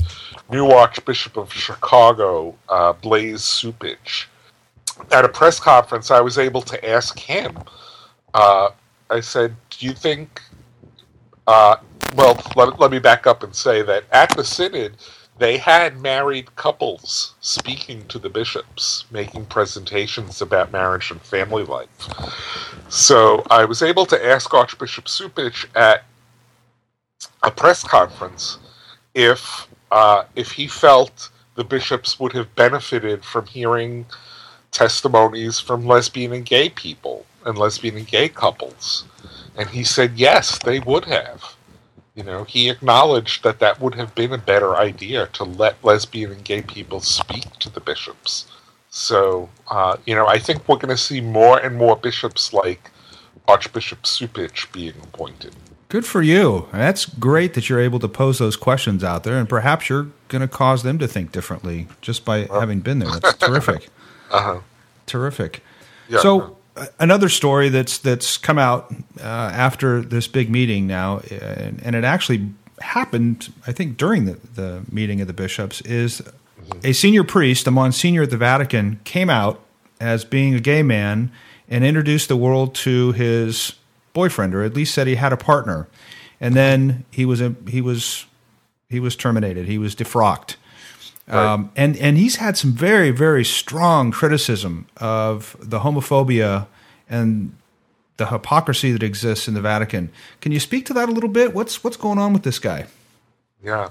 [0.51, 4.26] new Archbishop of Chicago, uh, Blase Cupich
[5.11, 7.57] at a press conference, I was able to ask him.
[8.34, 8.70] Uh,
[9.11, 10.42] I said, "Do you think?"
[11.46, 11.76] Uh,
[12.14, 14.94] well, let, let me back up and say that at the synod,
[15.39, 21.89] they had married couples speaking to the bishops, making presentations about marriage and family life.
[22.89, 26.05] So I was able to ask Archbishop Cupich at
[27.43, 28.59] a press conference
[29.14, 34.07] if uh, if he felt the bishops would have benefited from hearing
[34.70, 39.05] testimonies from lesbian and gay people and lesbian and gay couples.
[39.57, 41.57] And he said, yes, they would have.
[42.18, 46.32] You know, he acknowledged that that would have been a better idea to let lesbian
[46.32, 48.48] and gay people speak to the bishops.
[48.90, 52.90] So, uh, you know, I think we're going to see more and more bishops like
[53.46, 55.54] Archbishop Cupich being appointed.
[55.88, 56.66] Good for you.
[56.72, 60.42] That's great that you're able to pose those questions out there, and perhaps you're going
[60.42, 63.10] to cause them to think differently just by having been there.
[63.10, 63.90] That's terrific.
[64.32, 64.58] Uh-huh.
[65.06, 65.62] Terrific.
[66.08, 66.18] Yeah.
[66.18, 66.57] So
[66.98, 72.04] another story that's that's come out uh, after this big meeting now, and, and it
[72.04, 72.48] actually
[72.80, 76.22] happened, I think, during the, the meeting of the bishops, is
[76.84, 79.60] a senior priest, a Monsignor at the Vatican, came out
[80.00, 81.30] as being a gay man
[81.68, 83.74] and introduced the world to his
[84.12, 85.88] boyfriend, or at least said he had a partner,
[86.40, 88.26] and then he was a, he was
[88.88, 89.66] he was terminated.
[89.66, 90.56] He was defrocked.
[91.28, 96.66] Um, and and he's had some very very strong criticism of the homophobia
[97.08, 97.54] and
[98.16, 100.10] the hypocrisy that exists in the Vatican.
[100.40, 101.54] Can you speak to that a little bit?
[101.54, 102.86] What's what's going on with this guy?
[103.62, 103.88] Yeah.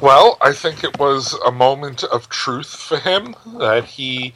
[0.00, 4.34] Well, I think it was a moment of truth for him that he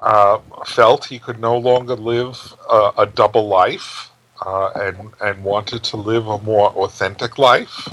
[0.00, 4.10] uh, felt he could no longer live a, a double life
[4.44, 7.88] uh, and and wanted to live a more authentic life,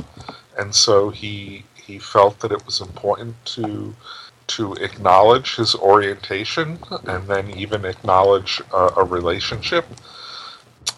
[0.57, 3.95] and so he he felt that it was important to
[4.47, 9.85] to acknowledge his orientation and then even acknowledge a relationship.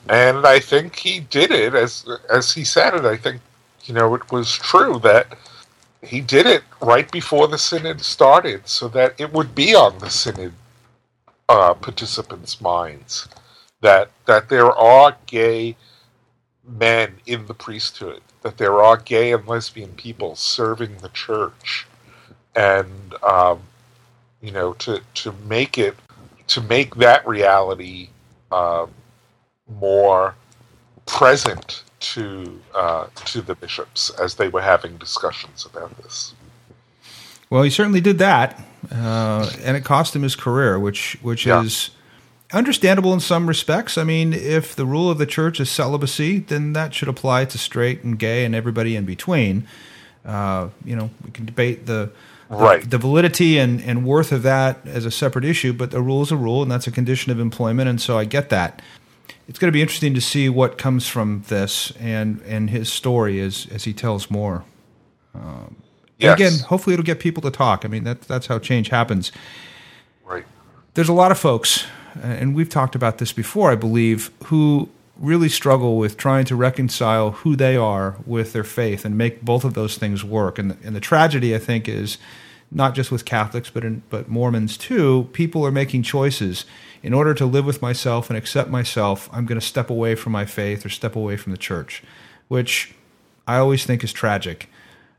[0.09, 3.05] And I think he did it as as he said it.
[3.05, 3.41] I think
[3.85, 5.27] you know it was true that
[6.01, 10.09] he did it right before the synod started, so that it would be on the
[10.09, 10.53] synod
[11.49, 13.27] uh, participants' minds
[13.81, 15.75] that that there are gay
[16.65, 21.87] men in the priesthood, that there are gay and lesbian people serving the church,
[22.55, 23.61] and um,
[24.41, 25.95] you know to to make it
[26.47, 28.09] to make that reality
[28.51, 28.85] uh,
[29.79, 30.35] more
[31.05, 36.33] present to uh, to the bishops as they were having discussions about this.
[37.49, 41.63] Well, he certainly did that, uh, and it cost him his career, which which yeah.
[41.63, 41.91] is
[42.53, 43.97] understandable in some respects.
[43.97, 47.57] I mean, if the rule of the church is celibacy, then that should apply to
[47.57, 49.67] straight and gay and everybody in between.
[50.25, 52.11] Uh, you know, we can debate the
[52.49, 52.81] right.
[52.81, 56.21] the, the validity and, and worth of that as a separate issue, but a rule
[56.21, 58.81] is a rule, and that's a condition of employment, and so I get that
[59.47, 63.39] it's going to be interesting to see what comes from this and and his story
[63.41, 64.63] as as he tells more.
[65.35, 65.75] Um,
[66.17, 66.35] yes.
[66.35, 67.85] Again, hopefully it'll get people to talk.
[67.85, 69.31] I mean, that that's how change happens.
[70.23, 70.45] Right.
[70.93, 71.85] There's a lot of folks,
[72.21, 77.31] and we've talked about this before, I believe, who really struggle with trying to reconcile
[77.31, 80.57] who they are with their faith and make both of those things work.
[80.57, 82.17] And the, and the tragedy, I think, is
[82.71, 85.29] not just with Catholics, but in, but Mormons too.
[85.33, 86.65] People are making choices
[87.03, 90.31] in order to live with myself and accept myself, I'm going to step away from
[90.31, 92.01] my faith or step away from the church,
[92.47, 92.95] which
[93.47, 94.69] I always think is tragic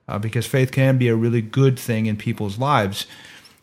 [0.09, 3.07] uh, because faith can be a really good thing in people's lives.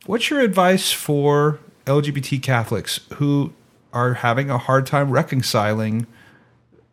[0.05, 3.53] What's your advice for LGBT Catholics who
[3.93, 6.07] are having a hard time reconciling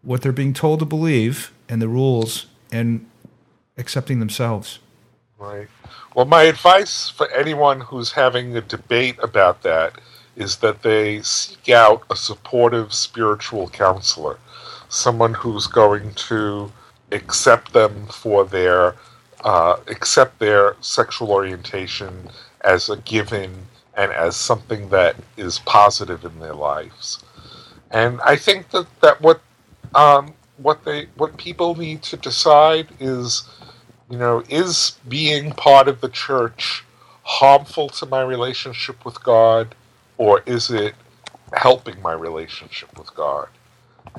[0.03, 3.07] what they're being told to believe and the rules and
[3.77, 4.79] accepting themselves?
[5.39, 5.69] Right.
[6.15, 10.01] Well, my advice for anyone who's having a debate about that
[10.37, 14.39] is that they seek out a supportive spiritual counselor,
[14.89, 16.73] someone who's going to
[17.13, 18.95] accept them for their
[19.45, 22.29] uh, accept their sexual orientation
[22.63, 23.67] as a given
[23.99, 27.25] and as something that is positive in their lives.
[27.93, 29.43] And I think that, that what
[29.95, 33.49] um, what they what people need to decide is,
[34.11, 36.85] you know, is being part of the church
[37.25, 39.75] harmful to my relationship with God?
[40.19, 40.95] or is it
[41.55, 43.49] helping my relationship with God?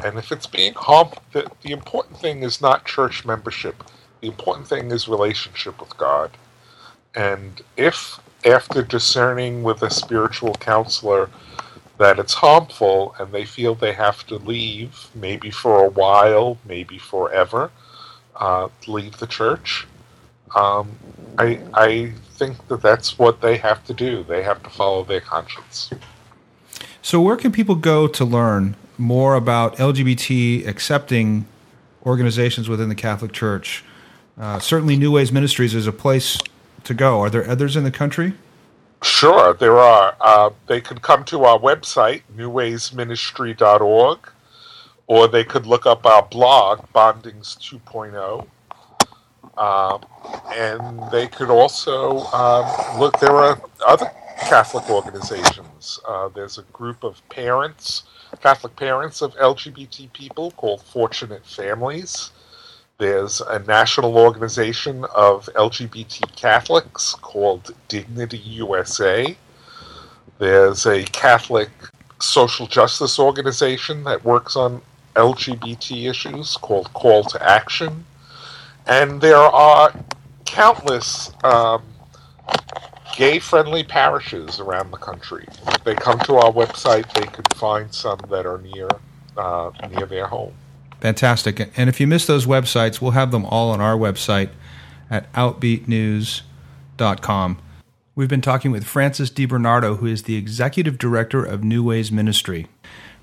[0.03, 3.83] And if it's being harmful, the, the important thing is not church membership.
[4.21, 6.31] The important thing is relationship with God.
[7.15, 11.29] And if after discerning with a spiritual counselor
[11.97, 16.97] that it's harmful and they feel they have to leave, maybe for a while, maybe
[16.97, 17.71] forever,
[18.37, 19.85] uh, leave the church,
[20.55, 20.91] um,
[21.37, 24.23] I, I think that that's what they have to do.
[24.23, 25.91] They have to follow their conscience.
[27.01, 31.45] So, where can people go to learn more about LGBT accepting
[32.05, 33.83] organizations within the Catholic Church?
[34.37, 36.37] Uh, certainly, New Ways Ministries is a place
[36.89, 37.21] to go.
[37.21, 38.33] Are there others in the country?
[39.01, 40.15] Sure, there are.
[40.19, 44.19] Uh, they could come to our website, newwaysministry.org,
[45.07, 48.45] or they could look up our blog, Bondings 2.0
[49.59, 50.05] um,
[50.55, 53.19] and they could also um, look.
[53.19, 54.09] There are other
[54.39, 55.99] Catholic organizations.
[56.07, 58.03] Uh, there's a group of parents,
[58.41, 62.31] Catholic parents of LGBT people called Fortunate Families.
[62.99, 69.37] There's a national organization of LGBT Catholics called Dignity USA.
[70.37, 71.69] There's a Catholic
[72.19, 74.81] social justice organization that works on
[75.15, 78.05] LGBT issues called Call to Action.
[78.85, 79.93] And there are
[80.43, 81.83] countless um,
[83.15, 85.45] gay friendly parishes around the country.
[85.69, 88.89] If they come to our website, they can find some that are near,
[89.37, 90.53] uh, near their home.
[91.01, 91.69] Fantastic.
[91.77, 94.51] And if you miss those websites, we'll have them all on our website
[95.09, 97.59] at outbeatnews.com.
[98.15, 102.67] We've been talking with Francis DeBernardo, who is the executive director of New Ways Ministry.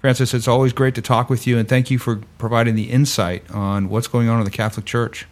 [0.00, 3.50] Francis, it's always great to talk with you, and thank you for providing the insight
[3.50, 5.26] on what's going on in the Catholic Church.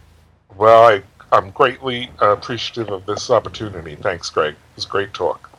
[0.56, 1.02] Well, I,
[1.32, 3.96] I'm greatly uh, appreciative of this opportunity.
[3.96, 4.52] Thanks, Greg.
[4.52, 5.50] It was a great talk.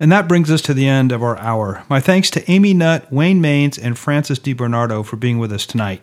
[0.00, 1.84] And that brings us to the end of our hour.
[1.88, 6.02] My thanks to Amy Nutt, Wayne Maines, and Francis DeBernardo for being with us tonight.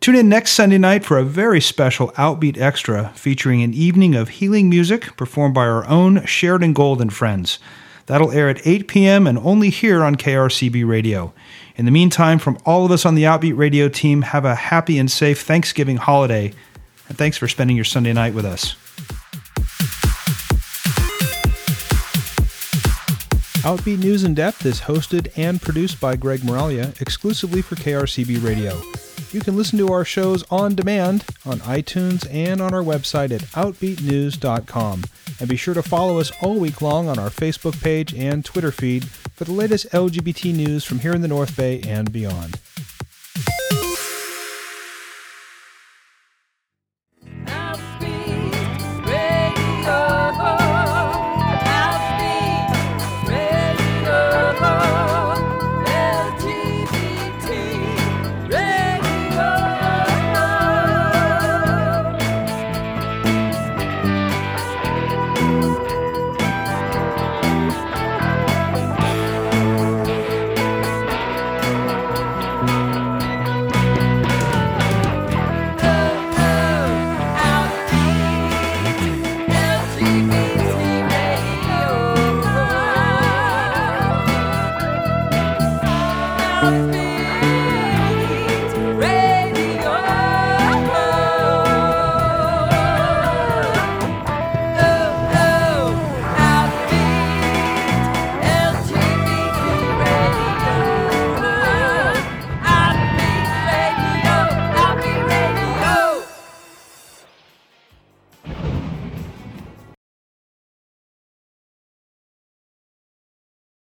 [0.00, 4.30] Tune in next Sunday night for a very special Outbeat Extra featuring an evening of
[4.30, 7.58] healing music performed by our own Sheridan Gold and friends.
[8.06, 9.26] That'll air at 8 p.m.
[9.26, 11.34] and only here on KRCB Radio.
[11.76, 14.98] In the meantime, from all of us on the Outbeat Radio team, have a happy
[14.98, 16.54] and safe Thanksgiving holiday,
[17.10, 18.76] and thanks for spending your Sunday night with us.
[23.62, 28.80] Outbeat News in Depth is hosted and produced by Greg Moralia exclusively for KRCB Radio.
[29.32, 33.42] You can listen to our shows on demand on iTunes and on our website at
[33.52, 35.04] OutbeatNews.com.
[35.38, 38.72] And be sure to follow us all week long on our Facebook page and Twitter
[38.72, 42.58] feed for the latest LGBT news from here in the North Bay and beyond.
[47.46, 48.10] I'll be